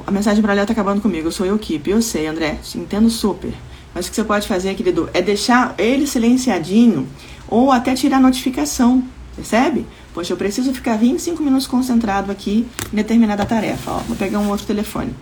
[0.07, 3.09] A mensagem para ela tá acabando comigo, eu sou eu equipe, eu sei, André, entendo
[3.09, 3.53] super.
[3.93, 7.07] Mas o que você pode fazer, querido, é deixar ele silenciadinho
[7.47, 9.03] ou até tirar a notificação,
[9.35, 9.85] percebe?
[10.13, 13.91] Poxa, eu preciso ficar 25 minutos concentrado aqui em determinada tarefa.
[13.91, 15.15] Ó, vou pegar um outro telefone.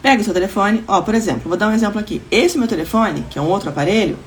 [0.00, 2.22] Pega o seu telefone, ó, por exemplo, vou dar um exemplo aqui.
[2.30, 4.18] Esse meu telefone, que é um outro aparelho,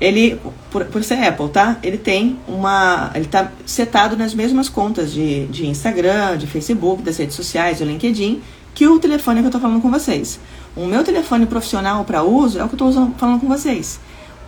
[0.00, 0.38] ele,
[0.70, 1.78] por, por ser Apple, tá?
[1.82, 3.10] Ele tem uma.
[3.14, 7.84] Ele tá setado nas mesmas contas de, de Instagram, de Facebook, das redes sociais, do
[7.84, 8.42] LinkedIn,
[8.74, 10.38] que o telefone que eu tô falando com vocês.
[10.76, 13.98] O meu telefone profissional para uso é o que eu estou falando com vocês.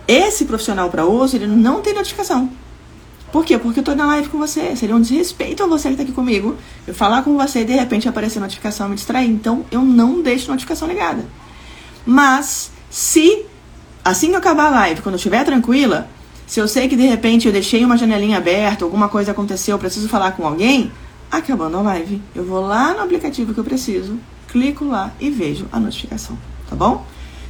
[0.07, 2.49] Esse profissional para uso, ele não tem notificação.
[3.31, 3.57] Por quê?
[3.57, 4.75] Porque eu estou na live com você.
[4.75, 6.55] Seria um desrespeito a você que está aqui comigo.
[6.87, 9.29] Eu falar com você e de repente aparecer notificação me distrair.
[9.29, 11.25] Então eu não deixo notificação ligada.
[12.05, 13.45] Mas se
[14.03, 16.07] assim que acabar a live, quando eu estiver tranquila,
[16.47, 19.79] se eu sei que de repente eu deixei uma janelinha aberta, alguma coisa aconteceu, eu
[19.79, 20.91] preciso falar com alguém,
[21.31, 25.67] acabando a live, eu vou lá no aplicativo que eu preciso, clico lá e vejo
[25.71, 26.37] a notificação,
[26.69, 27.05] tá bom?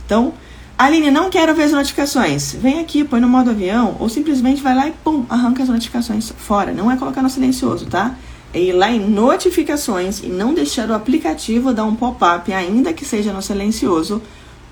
[0.06, 0.34] Então,
[0.80, 2.54] Aline, não quero ver as notificações.
[2.54, 6.32] Vem aqui, põe no modo avião, ou simplesmente vai lá e pum, arranca as notificações
[6.38, 6.72] fora.
[6.72, 8.16] Não é colocar no silencioso, tá?
[8.54, 13.04] É ir lá em notificações e não deixar o aplicativo dar um pop-up, ainda que
[13.04, 14.22] seja no silencioso,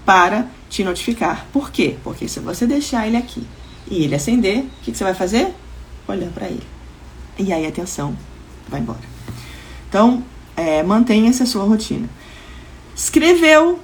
[0.05, 1.47] para te notificar.
[1.51, 1.95] Por quê?
[2.03, 3.45] Porque se você deixar ele aqui
[3.89, 5.53] e ele acender, o que, que você vai fazer?
[6.07, 6.63] Olhar para ele.
[7.37, 8.15] E aí atenção
[8.67, 8.99] vai embora.
[9.89, 10.23] Então,
[10.55, 12.09] é, mantenha essa sua rotina.
[12.95, 13.79] Escreveu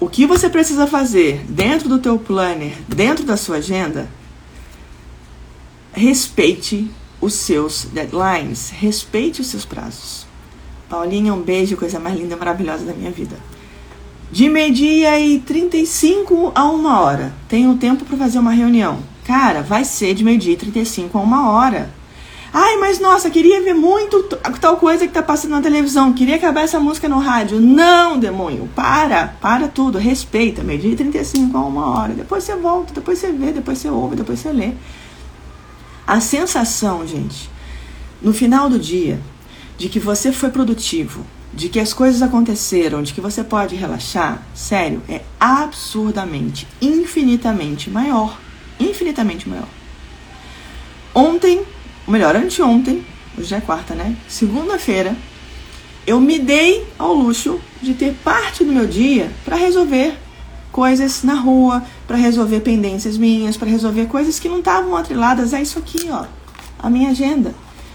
[0.00, 4.08] o que você precisa fazer dentro do teu planner, dentro da sua agenda,
[5.92, 10.26] respeite os seus deadlines, respeite os seus prazos.
[10.88, 13.36] Paulinha, um beijo, coisa mais linda, maravilhosa da minha vida.
[14.32, 17.32] De meio-dia e 35 a uma hora.
[17.48, 19.00] Tenho tempo para fazer uma reunião.
[19.24, 21.90] Cara, vai ser de meio-dia e 35 a uma hora.
[22.52, 24.22] Ai, mas nossa, queria ver muito
[24.60, 26.12] tal coisa que tá passando na televisão.
[26.12, 27.60] Queria acabar essa música no rádio.
[27.60, 28.68] Não, demônio.
[28.72, 29.98] Para, para tudo.
[29.98, 30.62] Respeita.
[30.62, 32.14] Meio-dia e 35 a uma hora.
[32.14, 34.72] Depois você volta, depois você vê, depois você ouve, depois você lê.
[36.06, 37.50] A sensação, gente,
[38.22, 39.20] no final do dia,
[39.76, 44.42] de que você foi produtivo, de que as coisas aconteceram, de que você pode relaxar,
[44.54, 48.38] sério, é absurdamente, infinitamente maior.
[48.78, 49.68] Infinitamente maior.
[51.14, 51.62] Ontem,
[52.06, 53.04] melhor, anteontem,
[53.36, 54.16] hoje é quarta, né?
[54.28, 55.16] Segunda-feira,
[56.06, 60.16] eu me dei ao luxo de ter parte do meu dia para resolver
[60.70, 65.60] coisas na rua, para resolver pendências minhas, para resolver coisas que não estavam atreladas a
[65.60, 66.26] isso aqui, ó,
[66.78, 67.54] a minha agenda.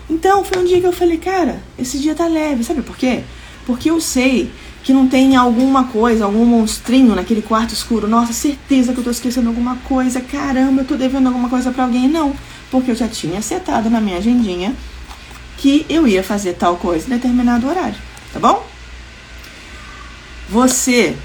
[0.10, 3.24] Então, foi um dia que eu falei, cara, esse dia tá leve, sabe por quê?
[3.66, 4.52] Porque eu sei
[4.84, 8.08] que não tem alguma coisa, algum monstrinho naquele quarto escuro.
[8.08, 10.22] Nossa, certeza que eu tô esquecendo alguma coisa.
[10.22, 12.08] Caramba, eu tô devendo alguma coisa para alguém.
[12.08, 12.36] Não,
[12.70, 14.76] porque eu já tinha setado na minha agendinha
[15.58, 17.98] que eu ia fazer tal coisa em determinado horário,
[18.32, 18.64] tá bom?
[20.50, 21.18] Você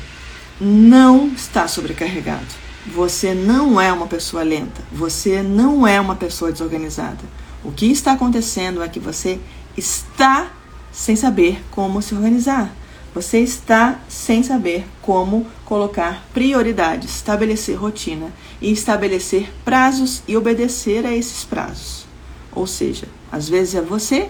[0.59, 2.47] não está sobrecarregado.
[2.87, 4.83] Você não é uma pessoa lenta.
[4.91, 7.19] Você não é uma pessoa desorganizada.
[7.63, 9.39] O que está acontecendo é que você
[9.77, 10.51] está
[10.93, 12.75] sem saber como se organizar.
[13.15, 21.15] Você está sem saber como colocar prioridades, estabelecer rotina e estabelecer prazos e obedecer a
[21.15, 22.07] esses prazos.
[22.53, 24.29] Ou seja, às vezes é você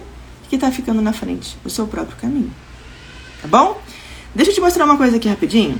[0.49, 2.51] que está ficando na frente do seu próprio caminho.
[3.41, 3.79] Tá bom?
[4.33, 5.79] Deixa eu te mostrar uma coisa aqui rapidinho.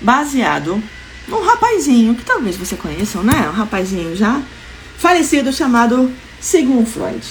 [0.00, 0.82] Baseado
[1.26, 3.48] num rapazinho que talvez você conheçam, né?
[3.48, 4.42] Um rapazinho já
[4.96, 7.26] falecido chamado Sigmund Freud.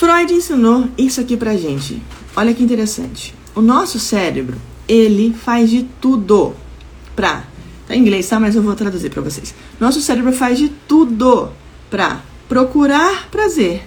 [0.00, 2.02] Freud ensinou isso aqui pra gente.
[2.34, 3.34] Olha que interessante.
[3.54, 4.56] O nosso cérebro,
[4.88, 6.54] ele faz de tudo
[7.14, 7.44] pra.
[7.86, 8.40] Tá em inglês, tá?
[8.40, 9.54] Mas eu vou traduzir para vocês.
[9.78, 11.50] Nosso cérebro faz de tudo
[11.90, 13.82] pra procurar prazer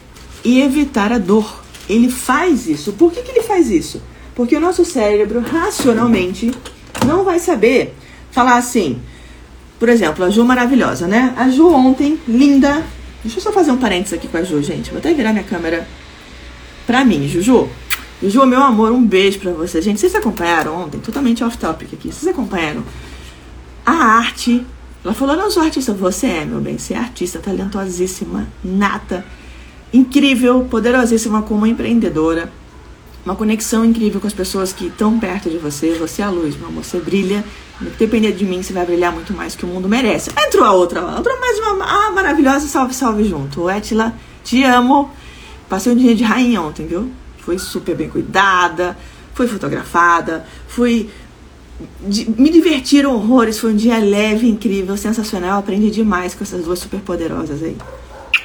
[0.45, 1.63] e evitar a dor.
[1.89, 2.93] Ele faz isso.
[2.93, 3.99] Por que, que ele faz isso?
[4.35, 6.51] Porque o nosso cérebro, racionalmente,
[7.07, 7.95] não vai saber
[8.29, 9.01] falar assim.
[9.79, 11.33] Por exemplo, a Ju maravilhosa, né?
[11.35, 12.85] A Ju ontem, linda.
[13.23, 14.91] Deixa eu só fazer um parênteses aqui com a Ju, gente.
[14.91, 15.87] Vou até virar minha câmera
[16.85, 17.69] pra mim, Juju.
[18.21, 19.81] Juju, meu amor, um beijo pra você.
[19.81, 20.99] Gente, vocês acompanharam ontem?
[20.99, 22.11] Totalmente off-topic aqui.
[22.11, 22.83] Vocês acompanharam
[23.85, 24.65] a arte?
[25.03, 25.93] Ela falou, não sou artista.
[25.93, 26.77] Você é, meu bem.
[26.77, 29.25] Você é artista, talentosíssima, nata,
[29.93, 32.49] incrível, poderosíssima como empreendedora.
[33.25, 35.93] Uma conexão incrível com as pessoas que estão perto de você.
[35.95, 36.83] Você é a luz, meu amor.
[36.83, 37.43] Você brilha.
[37.99, 40.29] Dependendo de mim, você vai brilhar muito mais que o mundo merece.
[40.37, 42.67] Entrou a outra, a mais uma ah, maravilhosa.
[42.67, 43.69] Salve, salve junto.
[43.69, 45.11] Etila, te amo.
[45.73, 47.09] Passei um dia de rainha ontem, viu?
[47.39, 48.95] Fui super bem cuidada,
[49.33, 51.09] fui fotografada, fui.
[52.37, 55.57] me divertiram horrores, foi um dia leve, incrível, sensacional.
[55.57, 57.75] Aprendi demais com essas duas super poderosas aí.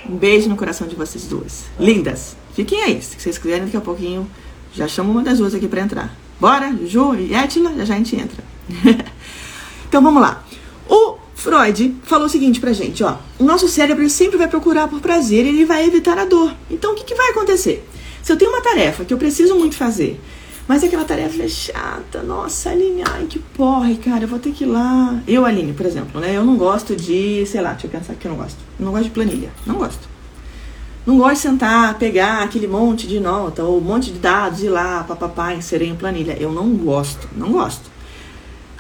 [0.09, 1.67] Um beijo no coração de vocês duas.
[1.79, 2.35] Lindas!
[2.55, 4.27] Fiquem aí, se vocês quiserem, daqui a pouquinho
[4.73, 6.17] já chamo uma das duas aqui para entrar.
[6.41, 8.43] Bora, Ju e Etila, já já a gente entra.
[9.87, 10.43] então vamos lá.
[11.38, 13.14] Freud falou o seguinte pra gente, ó.
[13.38, 16.53] O nosso cérebro sempre vai procurar por prazer e ele vai evitar a dor.
[16.68, 17.88] Então o que, que vai acontecer?
[18.20, 20.20] Se eu tenho uma tarefa que eu preciso muito fazer,
[20.66, 24.64] mas aquela tarefa é chata, nossa, Aline, ai que porra, cara, eu vou ter que
[24.64, 25.22] ir lá.
[25.29, 26.37] Eu, Aline, por exemplo, né?
[26.37, 28.59] Eu não gosto de, sei lá, deixa eu pensar que eu não gosto.
[28.77, 30.09] Eu não gosto de planilha, não gosto.
[31.07, 34.68] Não gosto de sentar, pegar aquele monte de nota ou um monte de dados e
[34.68, 36.37] lá, papapá, inserir em planilha.
[36.37, 37.88] Eu não gosto, não gosto.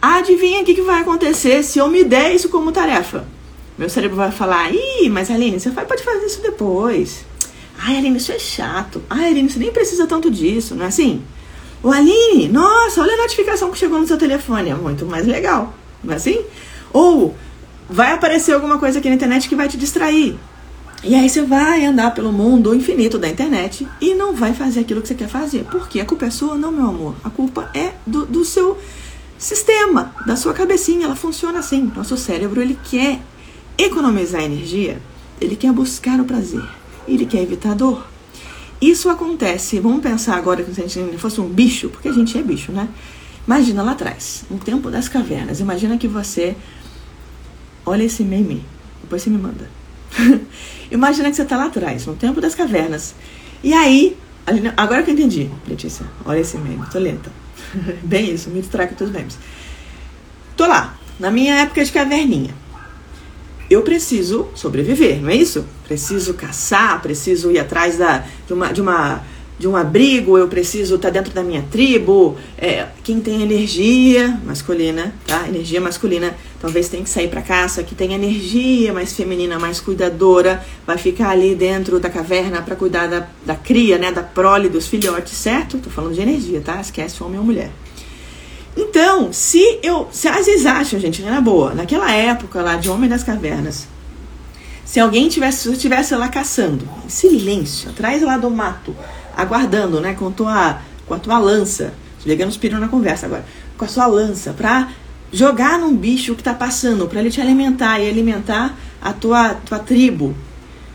[0.00, 3.26] Adivinha o que, que vai acontecer se eu me der isso como tarefa?
[3.76, 7.24] Meu cérebro vai falar, ih, mas Aline, você pode fazer isso depois.
[7.78, 9.02] Ai, Aline, isso é chato.
[9.08, 11.22] Ai, Aline, você nem precisa tanto disso, não é assim?
[11.82, 14.70] O Aline, nossa, olha a notificação que chegou no seu telefone.
[14.70, 16.40] É muito mais legal, não é assim?
[16.92, 17.36] Ou
[17.88, 20.36] vai aparecer alguma coisa aqui na internet que vai te distrair.
[21.04, 25.00] E aí você vai andar pelo mundo infinito da internet e não vai fazer aquilo
[25.00, 25.64] que você quer fazer.
[25.70, 26.56] Porque a culpa é sua?
[26.56, 27.14] Não, meu amor.
[27.22, 28.76] A culpa é do, do seu
[29.38, 31.90] sistema, da sua cabecinha, ela funciona assim.
[31.94, 33.20] Nosso cérebro, ele quer
[33.78, 35.00] economizar energia,
[35.40, 36.64] ele quer buscar o prazer,
[37.06, 38.04] ele quer evitar dor.
[38.80, 42.36] Isso acontece, vamos pensar agora que se a gente fosse um bicho, porque a gente
[42.36, 42.88] é bicho, né?
[43.46, 46.56] Imagina lá atrás, no tempo das cavernas, imagina que você.
[47.86, 48.62] Olha esse meme,
[49.00, 49.70] depois você me manda.
[50.90, 53.14] imagina que você está lá atrás, no tempo das cavernas.
[53.64, 54.16] E aí,
[54.76, 57.32] agora que eu entendi, Letícia, olha esse meme, tô lenta.
[58.02, 59.38] Bem isso, me distrai com teus memes.
[60.56, 62.54] Tô lá, na minha época de caverninha.
[63.70, 65.66] Eu preciso sobreviver, não é isso?
[65.86, 69.22] Preciso caçar, preciso ir atrás da, de, uma, de, uma,
[69.58, 72.36] de um abrigo, eu preciso estar tá dentro da minha tribo.
[72.56, 75.48] É, quem tem energia masculina, tá?
[75.48, 77.82] Energia masculina, talvez tenha que sair para caça.
[77.82, 83.08] Que tem energia mais feminina, mais cuidadora, vai ficar ali dentro da caverna para cuidar
[83.08, 84.12] da, da cria, né?
[84.12, 85.78] Da prole dos filhotes, certo?
[85.78, 86.80] Tô falando de energia, tá?
[86.80, 87.70] Esquece homem ou mulher.
[88.76, 90.08] Então, se eu.
[90.12, 93.88] Se às vezes acham, gente, na boa, naquela época lá de Homem das Cavernas,
[94.84, 98.94] se alguém tivesse, tivesse lá caçando, em silêncio, atrás lá do mato,
[99.38, 101.94] aguardando, né, com tua com a tua lança,
[102.26, 103.46] ligando os pirão na conversa agora,
[103.78, 104.90] com a sua lança, pra
[105.32, 109.78] jogar num bicho que tá passando, para ele te alimentar e alimentar a tua, tua
[109.78, 110.34] tribo.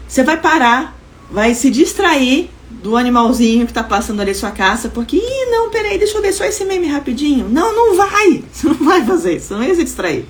[0.07, 0.95] Você vai parar,
[1.31, 5.97] vai se distrair do animalzinho que tá passando ali sua caça, porque, ih, não, peraí,
[5.97, 7.49] deixa eu ver só esse meme rapidinho.
[7.49, 8.43] Não, não vai!
[8.53, 10.25] Você não vai fazer isso, não ia se distrair.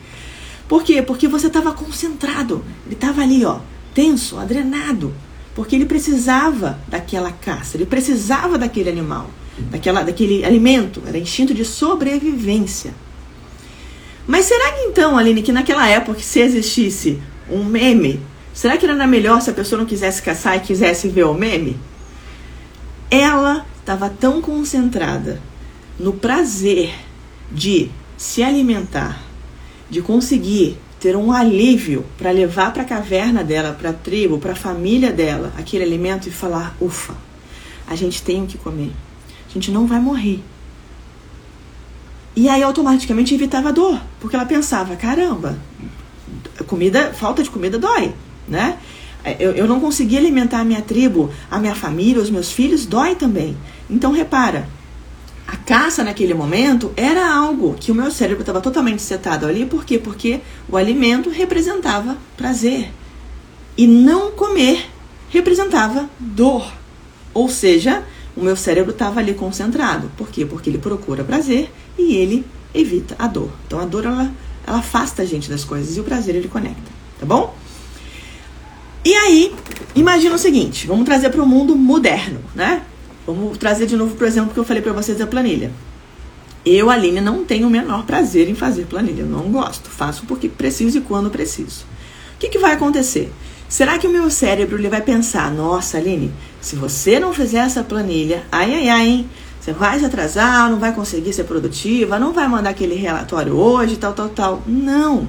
[0.67, 1.01] Por quê?
[1.01, 2.63] Porque você estava concentrado.
[2.85, 3.59] Ele estava ali, ó,
[3.93, 5.13] tenso, adrenado.
[5.55, 9.29] Porque ele precisava daquela caça, ele precisava daquele animal,
[9.69, 11.01] daquela, daquele alimento.
[11.05, 12.93] Era instinto de sobrevivência.
[14.25, 18.19] Mas será que então, Aline, que naquela época, se existisse um meme,
[18.53, 21.77] será que era melhor se a pessoa não quisesse caçar e quisesse ver o meme?
[23.11, 25.41] Ela estava tão concentrada
[25.99, 26.95] no prazer
[27.51, 29.21] de se alimentar,
[29.89, 34.53] de conseguir ter um alívio para levar para a caverna dela, para a tribo, para
[34.53, 37.13] a família dela, aquele alimento e falar: ufa,
[37.85, 38.93] a gente tem o que comer,
[39.49, 40.41] a gente não vai morrer.
[42.33, 45.59] E aí automaticamente evitava a dor, porque ela pensava: caramba,
[46.67, 48.13] comida, falta de comida dói,
[48.47, 48.77] né?
[49.39, 53.13] Eu, eu não consegui alimentar a minha tribo, a minha família, os meus filhos, dói
[53.15, 53.57] também.
[53.89, 54.69] Então repara,
[55.47, 59.65] a caça naquele momento era algo que o meu cérebro estava totalmente setado ali.
[59.65, 59.97] Por quê?
[59.97, 62.91] Porque o alimento representava prazer.
[63.77, 64.89] E não comer
[65.29, 66.71] representava dor.
[67.33, 68.03] Ou seja,
[68.35, 70.11] o meu cérebro estava ali concentrado.
[70.15, 70.45] Por quê?
[70.45, 73.51] Porque ele procura prazer e ele evita a dor.
[73.65, 74.31] Então a dor ela,
[74.65, 76.91] ela afasta a gente das coisas e o prazer ele conecta.
[77.19, 77.55] Tá bom?
[79.05, 79.53] E aí,
[79.95, 82.83] imagina o seguinte: vamos trazer para o mundo moderno, né?
[83.25, 85.71] Vamos trazer de novo, por exemplo, que eu falei para vocês da planilha.
[86.65, 89.21] Eu, Aline, não tenho o menor prazer em fazer planilha.
[89.21, 89.89] Eu não gosto.
[89.89, 91.85] Faço porque preciso e quando preciso.
[92.35, 93.31] O que, que vai acontecer?
[93.67, 96.31] Será que o meu cérebro ele vai pensar: nossa, Aline,
[96.61, 99.29] se você não fizer essa planilha, ai, ai, ai, hein?
[99.59, 103.95] Você vai se atrasar, não vai conseguir ser produtiva, não vai mandar aquele relatório hoje,
[103.95, 104.63] tal, tal, tal.
[104.67, 105.27] Não.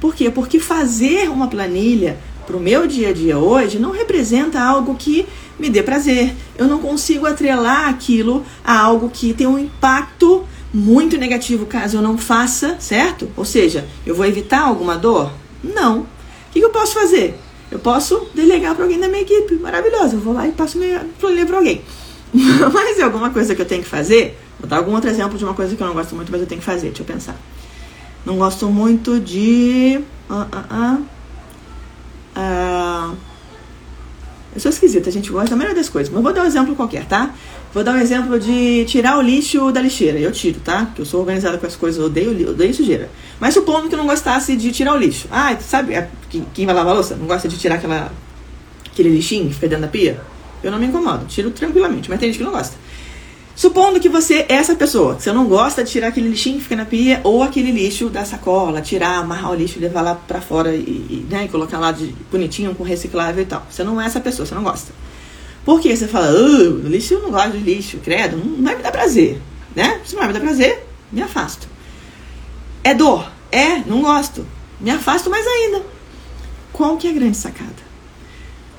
[0.00, 0.30] Por quê?
[0.30, 5.26] Porque fazer uma planilha para o meu dia a dia hoje não representa algo que
[5.58, 6.34] me dê prazer.
[6.56, 12.02] Eu não consigo atrelar aquilo a algo que tem um impacto muito negativo caso eu
[12.02, 13.28] não faça, certo?
[13.36, 15.30] Ou seja, eu vou evitar alguma dor?
[15.62, 16.00] Não.
[16.00, 16.06] O
[16.50, 17.38] que, eu posso fazer?
[17.70, 19.56] Eu posso delegar para alguém da minha equipe.
[19.56, 20.16] Maravilhoso.
[20.16, 21.82] Eu vou lá e passo minha planilha para alguém.
[22.32, 24.38] mas é alguma coisa que eu tenho que fazer?
[24.58, 26.46] Vou dar algum outro exemplo de uma coisa que eu não gosto muito, mas eu
[26.46, 26.88] tenho que fazer.
[26.88, 27.36] Deixa eu pensar.
[28.24, 30.00] Não gosto muito de.
[30.30, 31.17] Uh, uh, uh.
[32.38, 33.16] Uh,
[34.54, 36.12] eu sou esquisita, a gente gosta da maioria das coisas.
[36.12, 37.34] Mas vou dar um exemplo qualquer, tá?
[37.74, 40.18] Vou dar um exemplo de tirar o lixo da lixeira.
[40.18, 40.86] Eu tiro, tá?
[40.86, 43.10] Porque eu sou organizada com as coisas, eu odeio, odeio sujeira.
[43.38, 45.28] Mas supondo que eu não gostasse de tirar o lixo.
[45.30, 46.08] Ah, sabe é,
[46.54, 47.14] quem vai lavar a louça?
[47.16, 48.10] Não gosta de tirar aquela,
[48.90, 50.20] aquele lixinho que fica dentro da pia?
[50.62, 52.08] Eu não me incomodo, tiro tranquilamente.
[52.08, 52.76] Mas tem gente que não gosta.
[53.58, 56.62] Supondo que você é essa pessoa, que você não gosta de tirar aquele lixinho que
[56.62, 60.14] fica na pia ou aquele lixo da sacola, tirar, amarrar o lixo e levar lá
[60.14, 63.66] pra fora e, né, e colocar lá de bonitinho com reciclável e tal.
[63.68, 64.92] Você não é essa pessoa, você não gosta.
[65.64, 66.30] Por que você fala,
[66.84, 69.42] lixo eu não gosto de lixo, credo, não vai me dar prazer,
[69.74, 70.02] né?
[70.04, 71.66] Se não vai me dar prazer, me afasto.
[72.84, 73.28] É dor?
[73.50, 74.46] É, não gosto.
[74.80, 75.82] Me afasto mais ainda.
[76.72, 77.88] Qual que é a grande sacada?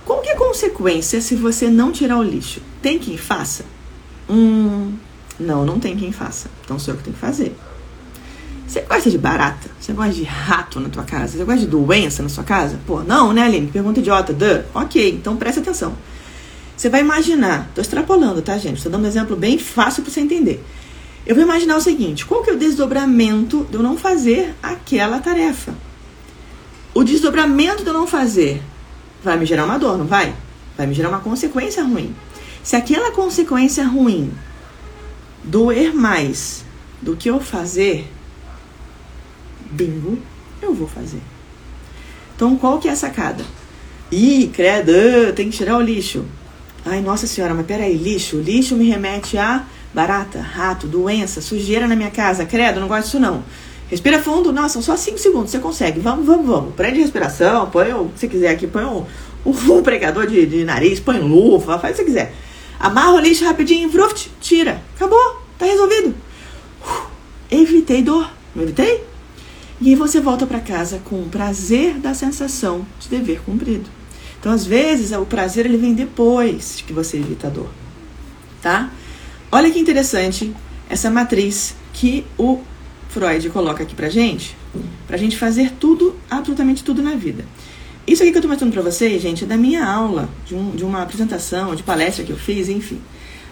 [0.05, 2.61] Qual que é a consequência se você não tirar o lixo?
[2.81, 3.65] Tem quem faça?
[4.29, 4.93] Hum,
[5.39, 6.49] não, não tem quem faça.
[6.63, 7.55] Então sou eu que tenho que fazer.
[8.67, 9.67] Você gosta de barata?
[9.79, 11.37] Você gosta de rato na tua casa?
[11.37, 12.79] Você gosta de doença na sua casa?
[12.85, 13.65] Pô, não, né, Aline?
[13.65, 14.31] Pergunta idiota.
[14.31, 14.63] Duh.
[14.75, 15.93] Ok, então presta atenção.
[16.77, 18.77] Você vai imaginar, tô extrapolando, tá, gente?
[18.77, 20.63] Estou dando um exemplo bem fácil para você entender.
[21.25, 25.19] Eu vou imaginar o seguinte: qual que é o desdobramento de eu não fazer aquela
[25.19, 25.73] tarefa?
[26.93, 28.61] O desdobramento de eu não fazer
[29.23, 30.33] vai me gerar uma dor, não vai?
[30.77, 32.15] Vai me gerar uma consequência ruim.
[32.63, 34.31] Se aquela consequência ruim
[35.43, 36.63] doer mais
[37.01, 38.11] do que eu fazer,
[39.71, 40.19] bingo,
[40.61, 41.21] eu vou fazer.
[42.35, 43.43] Então, qual que é a sacada?
[44.11, 46.25] Ih, credo, tem que tirar o lixo.
[46.85, 48.37] Ai, nossa senhora, mas peraí, lixo.
[48.37, 52.45] Lixo me remete a barata, rato, doença, sujeira na minha casa.
[52.45, 53.43] Credo, não gosto disso não.
[53.89, 55.99] Respira fundo, nossa, são só 5 segundos, você consegue.
[55.99, 56.75] Vamos, vamos, vamos.
[56.75, 59.03] Prende respiração, põe o que você quiser aqui, põe um,
[59.81, 62.33] pregador de, de nariz, põe luva, faz o que você quiser.
[62.79, 64.81] Amarra o lixo rapidinho, fruft, tira.
[64.95, 66.15] Acabou, tá resolvido.
[67.51, 69.03] Evitei dor, não evitei?
[69.81, 73.89] E aí você volta para casa com o prazer da sensação de dever cumprido.
[74.39, 77.69] Então, às vezes, o prazer ele vem depois que você evita a dor,
[78.61, 78.89] tá?
[79.51, 80.53] Olha que interessante
[80.89, 82.61] essa matriz que o
[83.09, 84.55] Freud coloca aqui pra gente,
[85.07, 87.45] pra gente fazer tudo, absolutamente tudo na vida.
[88.09, 90.71] Isso aqui que eu estou mostrando para vocês, gente, é da minha aula, de, um,
[90.71, 92.99] de, uma apresentação, de palestra que eu fiz, enfim.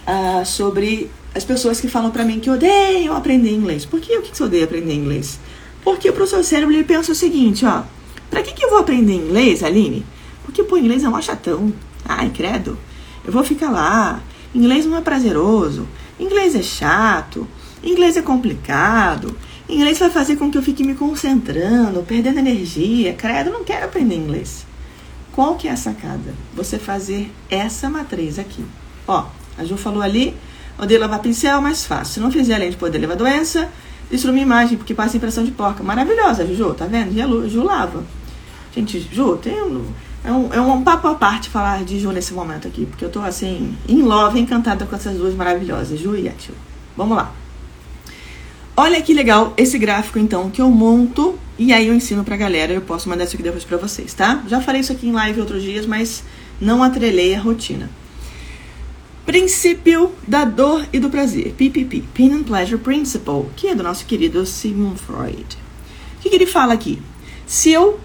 [0.07, 3.85] uh, sobre as pessoas que falam para mim que odeiam aprender inglês.
[3.85, 5.39] Por que o que você odeia aprender inglês?
[5.83, 7.83] Porque pro seu cérebro ele pensa o seguinte, ó.
[8.31, 10.03] Pra que, que eu vou aprender inglês, Aline?
[10.43, 11.71] Porque, pô, inglês é um chatão.
[12.03, 12.79] Ai, credo.
[13.23, 14.23] Eu vou ficar lá.
[14.55, 15.87] Inglês não é prazeroso.
[16.19, 17.47] Inglês é chato.
[17.83, 19.37] Inglês é complicado.
[19.69, 23.13] Inglês vai fazer com que eu fique me concentrando, perdendo energia.
[23.13, 24.65] Credo, não quero aprender inglês.
[25.33, 26.33] Qual que é a sacada?
[26.55, 28.65] Você fazer essa matriz aqui.
[29.05, 29.25] Ó,
[29.57, 30.35] a Ju falou ali,
[30.79, 32.13] odeio lavar pincel, mais fácil.
[32.13, 33.69] Se não fizer além de poder levar doença,
[34.09, 35.83] destruir minha imagem, porque passa impressão de porca.
[35.83, 37.13] Maravilhosa, Ju, tá vendo?
[37.13, 38.05] Ju, Ju lava.
[38.73, 39.85] Gente, Ju, tem um,
[40.23, 43.09] é, um, é um papo à parte falar de Ju nesse momento aqui, porque eu
[43.09, 46.55] tô assim, in love, encantada com essas duas maravilhosas, Ju e Atil.
[46.95, 47.33] Vamos lá.
[48.79, 52.71] Olha que legal esse gráfico então que eu monto e aí eu ensino pra galera.
[52.71, 54.43] Eu posso mandar isso aqui depois pra vocês, tá?
[54.47, 56.23] Já falei isso aqui em live outros dias, mas
[56.61, 57.89] não atrelei a rotina.
[59.25, 64.05] Princípio da dor e do prazer, PPP, Pain and Pleasure Principle, que é do nosso
[64.05, 65.57] querido Sigmund Freud.
[66.19, 67.01] O que, que ele fala aqui?
[67.47, 67.99] Se eu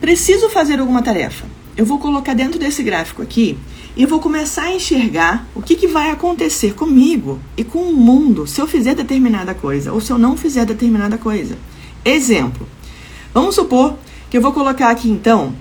[0.00, 1.46] preciso fazer alguma tarefa,
[1.76, 3.56] eu vou colocar dentro desse gráfico aqui
[3.96, 8.46] e vou começar a enxergar o que, que vai acontecer comigo e com o mundo
[8.46, 11.56] se eu fizer determinada coisa ou se eu não fizer determinada coisa.
[12.04, 12.66] Exemplo.
[13.34, 13.96] Vamos supor
[14.30, 15.54] que eu vou colocar aqui então,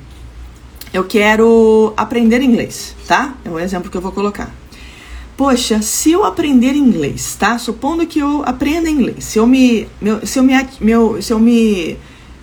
[0.94, 3.36] eu quero aprender inglês, tá?
[3.44, 4.52] É o exemplo que eu vou colocar
[5.42, 7.58] poxa, se eu aprender inglês, tá?
[7.58, 11.40] Supondo que eu aprenda inglês, se eu me, meu, se eu me, meu, se eu
[11.40, 11.98] me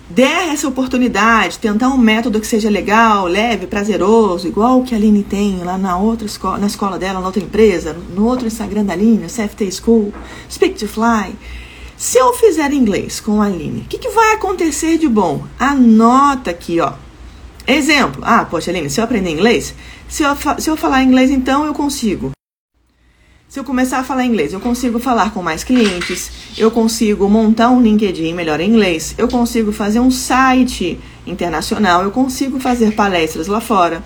[0.09, 4.97] der essa oportunidade, tentar um método que seja legal, leve, prazeroso, igual o que a
[4.97, 8.85] Aline tem lá na outra escola, na escola dela, na outra empresa, no outro Instagram
[8.85, 10.11] da Aline, CFT School,
[10.49, 11.35] Speak to Fly.
[11.95, 15.43] Se eu fizer inglês com a Aline, o que, que vai acontecer de bom?
[15.59, 16.93] Anota aqui, ó.
[17.67, 18.23] Exemplo.
[18.25, 19.75] Ah, poxa, Aline, se eu aprender inglês,
[20.07, 22.31] se eu, se eu falar inglês, então eu consigo
[23.49, 27.71] se eu começar a falar inglês, eu consigo falar com mais clientes, eu consigo montar
[27.71, 33.47] um LinkedIn melhor em inglês, eu consigo fazer um site internacional, eu consigo fazer palestras
[33.47, 34.03] lá fora,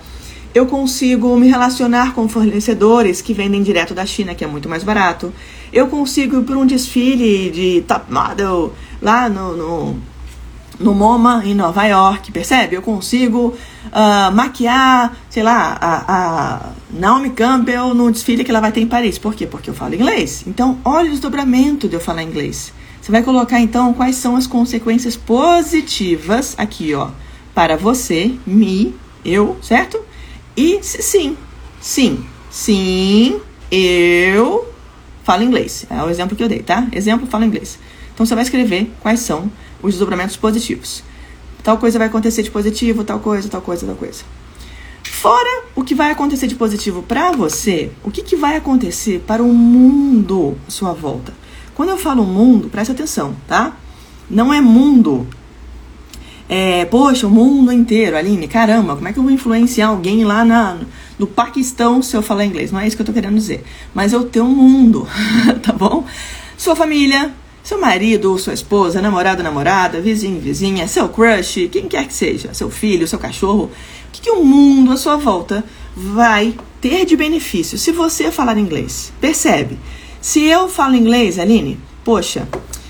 [0.54, 4.82] eu consigo me relacionar com fornecedores que vendem direto da China, que é muito mais
[4.82, 5.30] barato,
[5.70, 8.72] eu consigo ir para um desfile de top model
[9.02, 9.98] lá no, no
[10.78, 12.76] no MoMA em Nova York, percebe?
[12.76, 13.54] Eu consigo
[13.86, 16.60] uh, maquiar, sei lá, a, a,
[16.90, 19.18] Naomi Campbell no desfile que ela vai ter em Paris.
[19.18, 19.46] Por quê?
[19.46, 20.44] Porque eu falo inglês.
[20.46, 22.72] Então, olha o desdobramento de eu falar inglês.
[23.00, 27.10] Você vai colocar então quais são as consequências positivas aqui, ó,
[27.54, 28.94] para você, me,
[29.24, 30.00] eu, certo?
[30.56, 31.36] E sim,
[31.80, 34.72] sim, sim, eu
[35.22, 35.84] falo inglês.
[35.90, 36.86] É o exemplo que eu dei, tá?
[36.92, 37.78] Exemplo, falo inglês.
[38.14, 39.50] Então você vai escrever quais são
[39.84, 41.02] os desdobramentos positivos.
[41.62, 44.22] Tal coisa vai acontecer de positivo, tal coisa, tal coisa, tal coisa.
[45.02, 49.42] Fora o que vai acontecer de positivo para você, o que, que vai acontecer para
[49.42, 51.32] o mundo à sua volta?
[51.74, 53.76] Quando eu falo mundo, presta atenção, tá?
[54.28, 55.26] Não é mundo.
[56.48, 60.44] É, poxa, o mundo inteiro, Aline, caramba, como é que eu vou influenciar alguém lá
[60.44, 60.78] na,
[61.18, 62.70] no Paquistão se eu falar inglês?
[62.70, 63.64] Não é isso que eu tô querendo dizer.
[63.94, 65.08] Mas eu tenho um mundo,
[65.62, 66.04] tá bom?
[66.56, 67.32] Sua família,
[67.64, 72.52] seu marido ou sua esposa, namorado, namorada, vizinho, vizinha, seu crush, quem quer que seja,
[72.52, 73.70] seu filho, seu cachorro,
[74.08, 75.64] o que, que o mundo à sua volta
[75.96, 79.10] vai ter de benefício se você falar inglês?
[79.18, 79.78] Percebe?
[80.20, 82.46] Se eu falo inglês, Aline, poxa,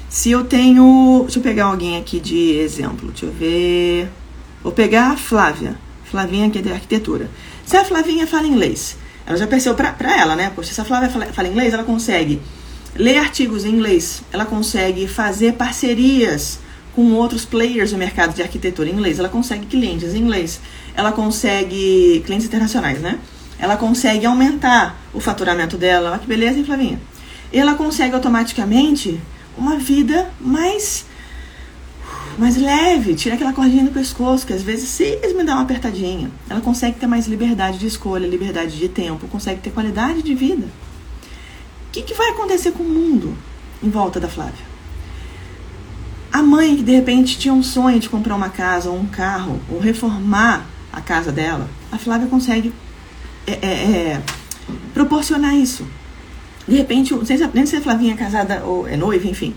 [0.09, 1.23] se eu tenho.
[1.23, 3.09] Deixa eu pegar alguém aqui de exemplo.
[3.11, 4.09] Deixa eu ver.
[4.63, 5.77] Vou pegar a Flávia.
[6.05, 7.29] Flavinha aqui é de arquitetura.
[7.67, 8.97] Se a Flavinha fala inglês,
[9.27, 10.53] ela já percebeu pra, pra ela, né?
[10.55, 12.41] Poxa, se a Flávia fala, fala inglês, ela consegue
[12.97, 16.61] ler artigos em inglês, ela consegue fazer parcerias
[16.95, 20.61] com outros players no mercado de arquitetura em inglês, ela consegue clientes em inglês,
[20.95, 23.19] ela consegue clientes internacionais, né?
[23.59, 27.01] Ela consegue aumentar o faturamento dela, olha que beleza, hein, Flavinha?
[27.53, 29.21] Ela consegue automaticamente
[29.57, 31.07] uma vida mais
[32.37, 36.31] mais leve, tira aquela cordinha do pescoço, que às vezes se me dá uma apertadinha.
[36.51, 40.67] Ela consegue ter mais liberdade de escolha, liberdade de tempo, consegue ter qualidade de vida
[41.95, 43.37] que, que vai acontecer com o mundo
[43.81, 44.75] em volta da Flávia?
[46.33, 49.61] A mãe que de repente tinha um sonho de comprar uma casa ou um carro
[49.71, 52.73] ou reformar a casa dela, a Flávia consegue
[53.47, 54.23] é, é, é,
[54.93, 55.87] proporcionar isso.
[56.67, 57.15] De repente,
[57.53, 59.55] nem se a Flavinha é casada ou é noiva, enfim.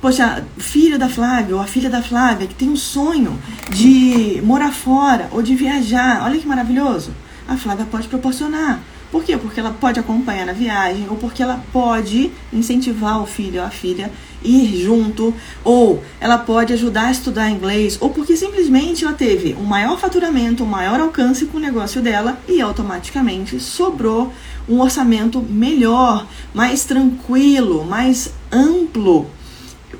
[0.00, 3.36] Poxa, filho da Flávia ou a filha da Flávia que tem um sonho
[3.70, 7.12] de morar fora ou de viajar, olha que maravilhoso.
[7.48, 8.80] A Flávia pode proporcionar
[9.10, 9.36] Por quê?
[9.36, 13.70] Porque ela pode acompanhar na viagem, ou porque ela pode incentivar o filho ou a
[13.70, 14.10] filha
[14.44, 15.34] ir junto,
[15.64, 20.64] ou ela pode ajudar a estudar inglês, ou porque simplesmente ela teve um maior faturamento,
[20.64, 24.32] um maior alcance com o negócio dela e automaticamente sobrou
[24.68, 29.26] um orçamento melhor, mais tranquilo, mais amplo,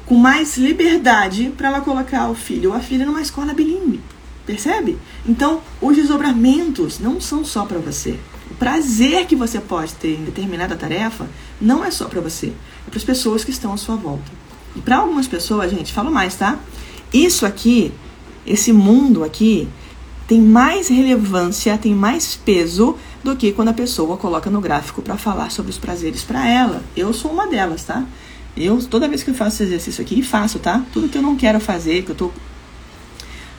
[0.07, 4.01] com mais liberdade para ela colocar o filho ou a filha numa escola bilíngue.
[4.47, 4.99] Percebe?
[5.27, 8.19] Então, os desdobramentos não são só para você.
[8.51, 11.27] O prazer que você pode ter em determinada tarefa
[11.61, 12.53] não é só para você,
[12.87, 14.31] é para as pessoas que estão à sua volta.
[14.77, 16.59] E para algumas pessoas, gente, falo mais, tá?
[17.13, 17.93] Isso aqui,
[18.47, 19.69] esse mundo aqui,
[20.27, 25.17] tem mais relevância, tem mais peso do que quando a pessoa coloca no gráfico para
[25.17, 26.83] falar sobre os prazeres para ela.
[26.97, 28.05] Eu sou uma delas, tá?
[28.57, 30.83] Eu, toda vez que eu faço esse exercício aqui, faço, tá?
[30.93, 32.31] Tudo que eu não quero fazer, que eu tô.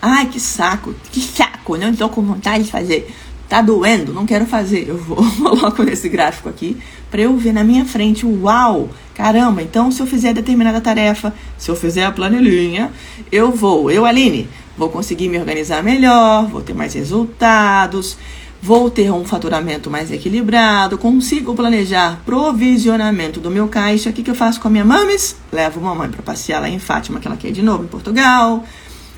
[0.02, 3.14] Ai, que saco, que saco, não estou com vontade de fazer.
[3.48, 4.88] Tá doendo, não quero fazer.
[4.88, 6.78] Eu vou, coloco nesse gráfico aqui
[7.10, 11.70] para eu ver na minha frente, uau, caramba, então se eu fizer determinada tarefa, se
[11.70, 12.91] eu fizer a planilhinha,
[13.32, 18.18] eu vou, eu, Aline, vou conseguir me organizar melhor, vou ter mais resultados,
[18.62, 24.10] vou ter um faturamento mais equilibrado, consigo planejar provisionamento do meu caixa.
[24.10, 25.38] O que, que eu faço com a minha mames?
[25.52, 28.66] Levo mamãe para passear lá em Fátima, que ela quer de novo em Portugal.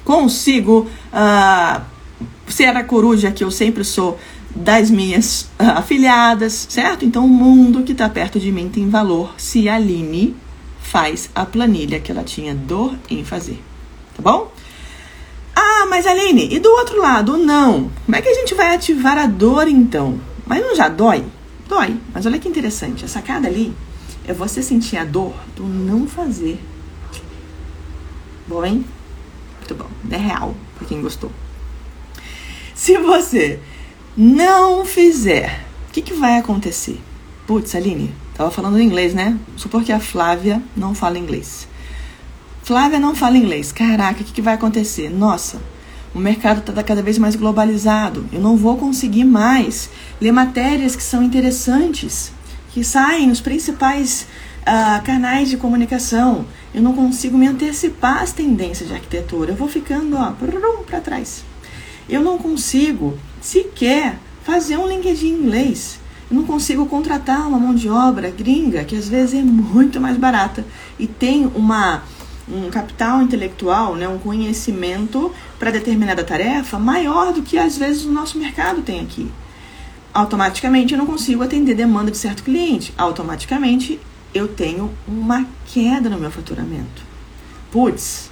[0.03, 1.81] Consigo uh,
[2.47, 4.19] ser a coruja que eu sempre sou
[4.55, 7.05] das minhas uh, afiliadas, certo?
[7.05, 10.35] Então o mundo que está perto de mim tem valor se a Aline
[10.81, 13.61] faz a planilha que ela tinha dor em fazer.
[14.15, 14.51] Tá bom?
[15.55, 17.91] Ah, mas Aline, e do outro lado, não?
[18.05, 20.19] Como é que a gente vai ativar a dor então?
[20.45, 21.23] Mas não já dói?
[21.67, 21.97] Dói.
[22.13, 23.73] Mas olha que interessante, a sacada ali
[24.27, 26.59] é você sentir a dor do não fazer.
[28.47, 28.85] Bom, hein?
[29.57, 29.89] Muito bom.
[30.09, 31.31] É real, pra quem gostou.
[32.77, 33.59] Se você
[34.15, 37.01] não fizer, o que, que vai acontecer?
[37.47, 39.35] Putz, Aline, tava falando inglês, né?
[39.55, 41.67] Supor que a Flávia não fala inglês.
[42.61, 43.71] Flávia não fala inglês.
[43.71, 45.09] Caraca, o que, que vai acontecer?
[45.09, 45.59] Nossa,
[46.13, 48.27] o mercado está cada vez mais globalizado.
[48.31, 49.89] Eu não vou conseguir mais
[50.21, 52.31] ler matérias que são interessantes,
[52.73, 54.27] que saem nos principais
[54.61, 56.45] uh, canais de comunicação.
[56.75, 59.53] Eu não consigo me antecipar às tendências de arquitetura.
[59.53, 60.15] Eu vou ficando
[60.85, 61.43] para trás.
[62.09, 65.99] Eu não consigo sequer fazer um LinkedIn em inglês.
[66.29, 70.17] Eu não consigo contratar uma mão de obra gringa, que às vezes é muito mais
[70.17, 70.65] barata
[70.99, 72.03] e tem uma
[72.49, 78.11] um capital intelectual, né, um conhecimento para determinada tarefa maior do que às vezes o
[78.11, 79.29] nosso mercado tem aqui.
[80.13, 82.93] Automaticamente eu não consigo atender demanda de certo cliente.
[82.97, 83.99] Automaticamente
[84.33, 87.03] eu tenho uma queda no meu faturamento.
[87.69, 88.31] Putz,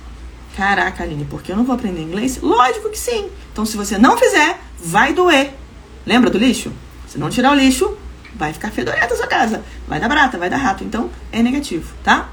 [0.56, 2.40] caraca, Aline, porque eu não vou aprender inglês?
[2.42, 3.30] Lógico que sim.
[3.56, 5.54] Então se você não fizer, vai doer.
[6.06, 6.74] Lembra do lixo?
[7.08, 7.98] Se não tirar o lixo,
[8.36, 9.64] vai ficar fedorenta a sua casa.
[9.88, 10.84] Vai dar brata, vai dar rato.
[10.84, 12.30] Então é negativo, tá?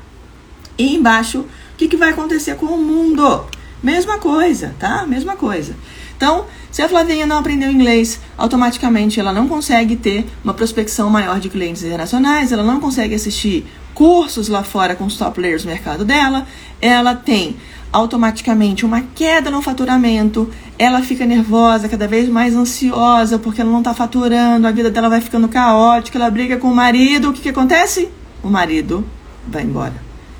[0.76, 1.46] E embaixo
[1.82, 3.46] que, que vai acontecer com o mundo?
[3.82, 5.04] Mesma coisa, tá?
[5.06, 5.74] Mesma coisa.
[6.16, 11.40] Então, se a Flavinha não aprendeu inglês, automaticamente ela não consegue ter uma prospecção maior
[11.40, 15.68] de clientes internacionais, ela não consegue assistir cursos lá fora com os top players do
[15.68, 16.46] mercado dela,
[16.80, 17.56] ela tem
[17.92, 23.78] automaticamente uma queda no faturamento, ela fica nervosa, cada vez mais ansiosa porque ela não
[23.78, 27.42] está faturando, a vida dela vai ficando caótica, ela briga com o marido, o que,
[27.42, 28.08] que acontece?
[28.42, 29.06] O marido
[29.46, 29.94] vai embora,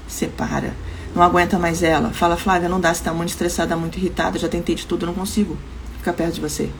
[0.08, 0.74] separa
[1.14, 2.10] não aguenta mais ela.
[2.10, 5.14] Fala, Flávia, não dá, você tá muito estressada, muito irritada, já tentei de tudo, não
[5.14, 5.56] consigo
[5.98, 6.70] ficar perto de você.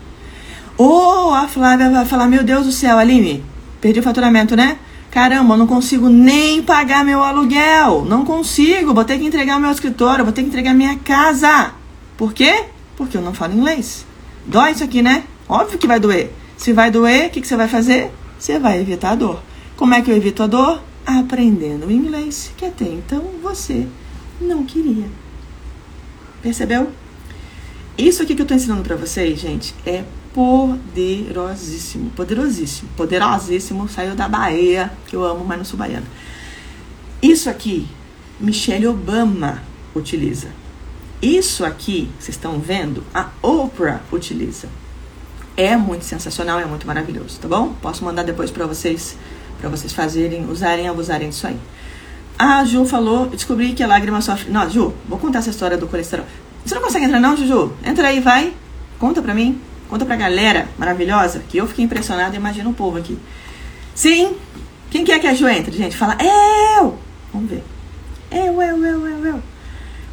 [0.76, 3.44] Ou a Flávia vai falar, meu Deus do céu, Aline,
[3.80, 4.78] perdi o faturamento, né?
[5.12, 8.02] Caramba, eu não consigo nem pagar meu aluguel.
[8.02, 11.74] Não consigo, vou ter que entregar meu escritório, vou ter que entregar minha casa.
[12.16, 12.64] Por quê?
[12.96, 14.06] Porque eu não falo inglês.
[14.46, 15.24] Dói isso aqui, né?
[15.46, 16.32] Óbvio que vai doer.
[16.56, 18.10] Se vai doer, o que, que você vai fazer?
[18.38, 19.42] Você vai evitar a dor.
[19.76, 20.82] Como é que eu evito a dor?
[21.04, 23.86] Aprendendo inglês, que até então você
[24.40, 25.10] não queria.
[26.40, 26.90] Percebeu?
[27.98, 30.04] Isso aqui que eu estou ensinando para vocês, gente, é
[30.34, 33.88] poderosíssimo, poderosíssimo, poderosíssimo.
[33.88, 36.06] Saiu da Bahia, que eu amo, mas não sou baiana.
[37.22, 37.86] Isso aqui,
[38.40, 39.62] Michelle Obama
[39.94, 40.48] utiliza.
[41.20, 44.68] Isso aqui, vocês estão vendo, a Oprah utiliza.
[45.56, 47.74] É muito sensacional, é muito maravilhoso, tá bom?
[47.80, 49.16] Posso mandar depois para vocês,
[49.60, 51.56] para vocês fazerem, usarem, abusarem disso aí.
[52.38, 54.50] A Ju falou, descobri que a lágrima sofre.
[54.50, 56.26] Não, Ju, vou contar essa história do colesterol.
[56.64, 57.72] Você não consegue entrar, não, Juju?
[57.84, 58.52] Entra aí, vai.
[58.98, 59.60] Conta pra mim.
[59.92, 62.34] Conta pra galera maravilhosa, que eu fiquei impressionada.
[62.34, 63.18] Imagina o povo aqui.
[63.94, 64.34] Sim.
[64.90, 65.94] Quem quer que a Ju entre, gente?
[65.94, 66.96] Fala, eu!
[67.30, 67.62] Vamos ver.
[68.30, 69.42] Eu, eu, eu, eu, eu.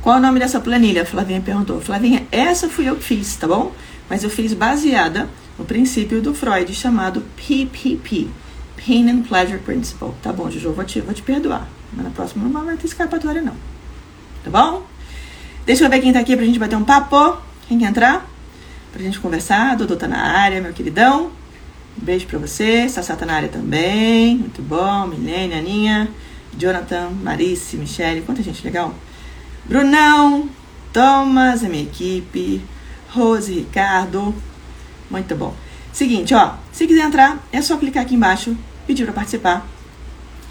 [0.02, 1.04] Qual o nome dessa planilha?
[1.04, 1.80] A Flavinha perguntou.
[1.80, 3.72] Flavinha, essa fui eu que fiz, tá bom?
[4.10, 8.28] Mas eu fiz baseada o princípio do Freud chamado PPP,
[8.86, 10.12] Pain and Pleasure Principle.
[10.22, 11.66] Tá bom, Juju, vou te, vou te perdoar.
[11.94, 13.56] Mas na próxima não vai ter escapatória, não.
[14.44, 14.86] Tá bom?
[15.66, 17.38] Deixa eu ver quem tá aqui pra gente bater um papo.
[17.70, 18.39] Quem quer entrar?
[18.92, 19.76] Pra gente conversar.
[19.76, 21.32] Dudu tá na área, meu queridão.
[21.98, 22.88] Um beijo pra você.
[22.90, 24.38] Sassá tá na área também.
[24.38, 25.08] Muito bom.
[25.08, 26.10] Milene, Aninha,
[26.58, 28.22] Jonathan, Marice, Michele.
[28.22, 28.94] Quanta gente legal.
[29.66, 30.50] Brunão,
[30.92, 32.62] Thomas, a minha equipe.
[33.10, 34.34] Rose, Ricardo.
[35.10, 35.54] Muito bom.
[35.92, 36.54] Seguinte, ó.
[36.72, 39.68] Se quiser entrar, é só clicar aqui embaixo, pedir pra participar.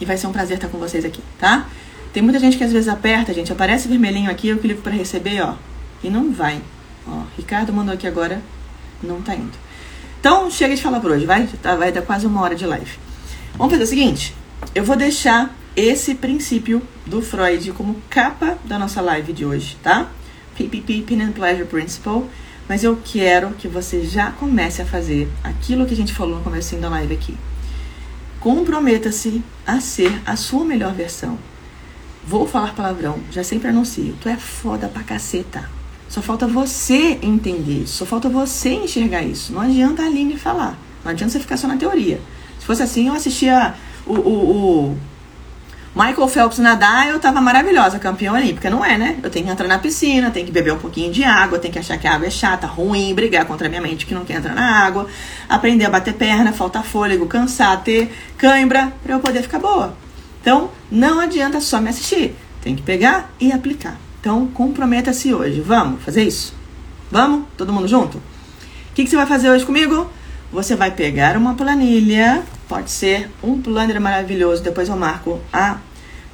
[0.00, 1.66] E vai ser um prazer estar com vocês aqui, tá?
[2.12, 3.52] Tem muita gente que às vezes aperta, gente.
[3.52, 5.54] Aparece vermelhinho aqui, eu clico para receber, ó.
[6.02, 6.60] E não vai.
[7.08, 8.42] Ó, Ricardo mandou aqui agora,
[9.02, 9.56] não tá indo.
[10.20, 11.46] Então, chega de falar por hoje, vai?
[11.62, 12.98] Tá, vai dar quase uma hora de live.
[13.56, 14.34] Vamos fazer o seguinte:
[14.74, 20.08] eu vou deixar esse princípio do Freud como capa da nossa live de hoje, tá?
[20.56, 22.24] PPP, Pin and Pleasure Principle.
[22.68, 26.44] Mas eu quero que você já comece a fazer aquilo que a gente falou no
[26.44, 27.34] começo da live aqui.
[28.40, 31.38] Comprometa-se a ser a sua melhor versão.
[32.26, 34.14] Vou falar palavrão, já sempre anuncio.
[34.20, 35.77] Tu é foda pra caceta.
[36.08, 39.52] Só falta você entender isso, só falta você enxergar isso.
[39.52, 40.78] Não adianta a Aline falar.
[41.04, 42.20] Não adianta você ficar só na teoria.
[42.58, 43.74] Se fosse assim, eu assistia
[44.06, 44.98] o, o, o
[45.94, 48.70] Michael Phelps nadar, eu tava maravilhosa, campeã olímpica.
[48.70, 49.18] Não é, né?
[49.22, 51.78] Eu tenho que entrar na piscina, tenho que beber um pouquinho de água, tenho que
[51.78, 54.38] achar que a água é chata, ruim, brigar contra a minha mente que não quer
[54.38, 55.06] entrar na água,
[55.48, 59.94] aprender a bater perna, faltar fôlego, cansar, ter cãibra, pra eu poder ficar boa.
[60.40, 62.34] Então, não adianta só me assistir.
[62.62, 64.07] Tem que pegar e aplicar.
[64.20, 65.60] Então, comprometa-se hoje.
[65.60, 66.54] Vamos fazer isso?
[67.10, 67.46] Vamos?
[67.56, 68.18] Todo mundo junto?
[68.18, 68.22] O
[68.94, 70.10] que, que você vai fazer hoje comigo?
[70.52, 75.78] Você vai pegar uma planilha, pode ser um planner maravilhoso, depois eu marco a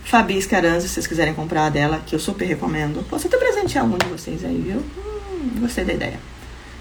[0.04, 3.04] Fabi Scaranza, se vocês quiserem comprar a dela, que eu super recomendo.
[3.08, 4.82] Posso até presentear algum de vocês aí, viu?
[4.96, 6.20] Hum, gostei da ideia.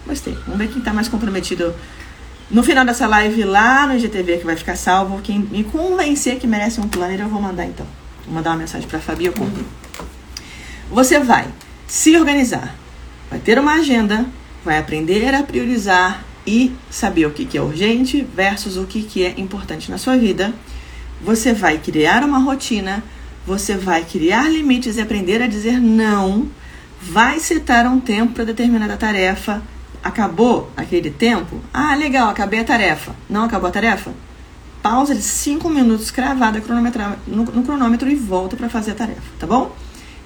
[0.05, 0.37] Gostei.
[0.45, 1.73] Vamos ver quem tá mais comprometido
[2.51, 5.21] no final dessa live lá no IGTV, que vai ficar salvo.
[5.21, 7.85] Quem me convencer que merece um planner, eu vou mandar então.
[8.25, 9.65] Vou mandar uma mensagem pra Fabi, eu compro.
[10.93, 11.47] Você vai
[11.87, 12.75] se organizar,
[13.27, 14.27] vai ter uma agenda,
[14.63, 19.25] vai aprender a priorizar e saber o que, que é urgente versus o que, que
[19.25, 20.53] é importante na sua vida.
[21.19, 23.03] Você vai criar uma rotina,
[23.43, 26.47] você vai criar limites e aprender a dizer não,
[27.01, 29.63] vai setar um tempo para determinada tarefa.
[30.03, 31.59] Acabou aquele tempo?
[31.73, 33.15] Ah, legal, acabei a tarefa.
[33.27, 34.11] Não acabou a tarefa?
[34.83, 36.61] Pausa de 5 minutos cravada
[37.25, 39.75] no, cronômetro e volta para fazer a tarefa, tá bom?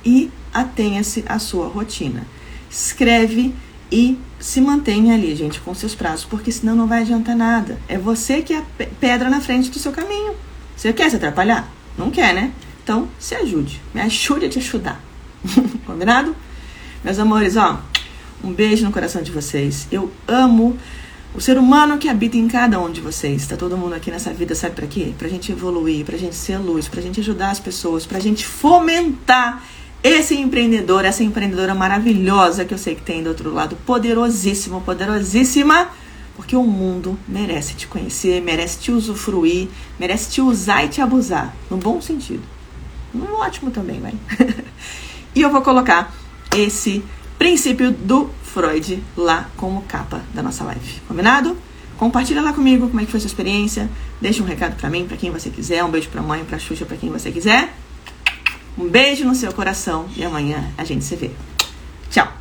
[0.07, 2.25] E atenha-se à sua rotina.
[2.71, 3.53] Escreve
[3.91, 7.77] e se mantenha ali, gente, com seus prazos, porque senão não vai adiantar nada.
[7.89, 10.33] É você que é a pedra na frente do seu caminho.
[10.77, 11.69] Você quer se atrapalhar?
[11.97, 12.53] Não quer, né?
[12.81, 13.81] Então, se ajude.
[13.93, 15.03] Me ajude a te ajudar.
[15.85, 16.33] Combinado?
[17.03, 17.81] Meus amores, ó,
[18.41, 19.89] um beijo no coração de vocês.
[19.91, 20.77] Eu amo
[21.35, 23.45] o ser humano que habita em cada um de vocês.
[23.45, 25.13] Tá todo mundo aqui nessa vida, sabe para quê?
[25.17, 29.61] Pra gente evoluir, pra gente ser luz, pra gente ajudar as pessoas, pra gente fomentar
[30.03, 35.89] esse empreendedor, essa empreendedora maravilhosa que eu sei que tem do outro lado, poderosíssimo, poderosíssima,
[36.35, 39.67] porque o mundo merece te conhecer, merece te usufruir,
[39.99, 42.43] merece te usar e te abusar, no bom sentido.
[43.13, 44.13] No ótimo também, vai.
[45.33, 46.13] e eu vou colocar
[46.55, 47.03] esse
[47.39, 51.01] princípio do Freud lá como capa da nossa live.
[51.07, 51.57] Combinado?
[51.97, 53.89] Compartilha lá comigo como é que foi sua experiência.
[54.21, 55.83] Deixa um recado para mim, para quem você quiser.
[55.83, 57.73] Um beijo pra mãe, pra Xuxa, para quem você quiser.
[58.77, 61.31] Um beijo no seu coração e amanhã a gente se vê.
[62.11, 62.31] Tchau!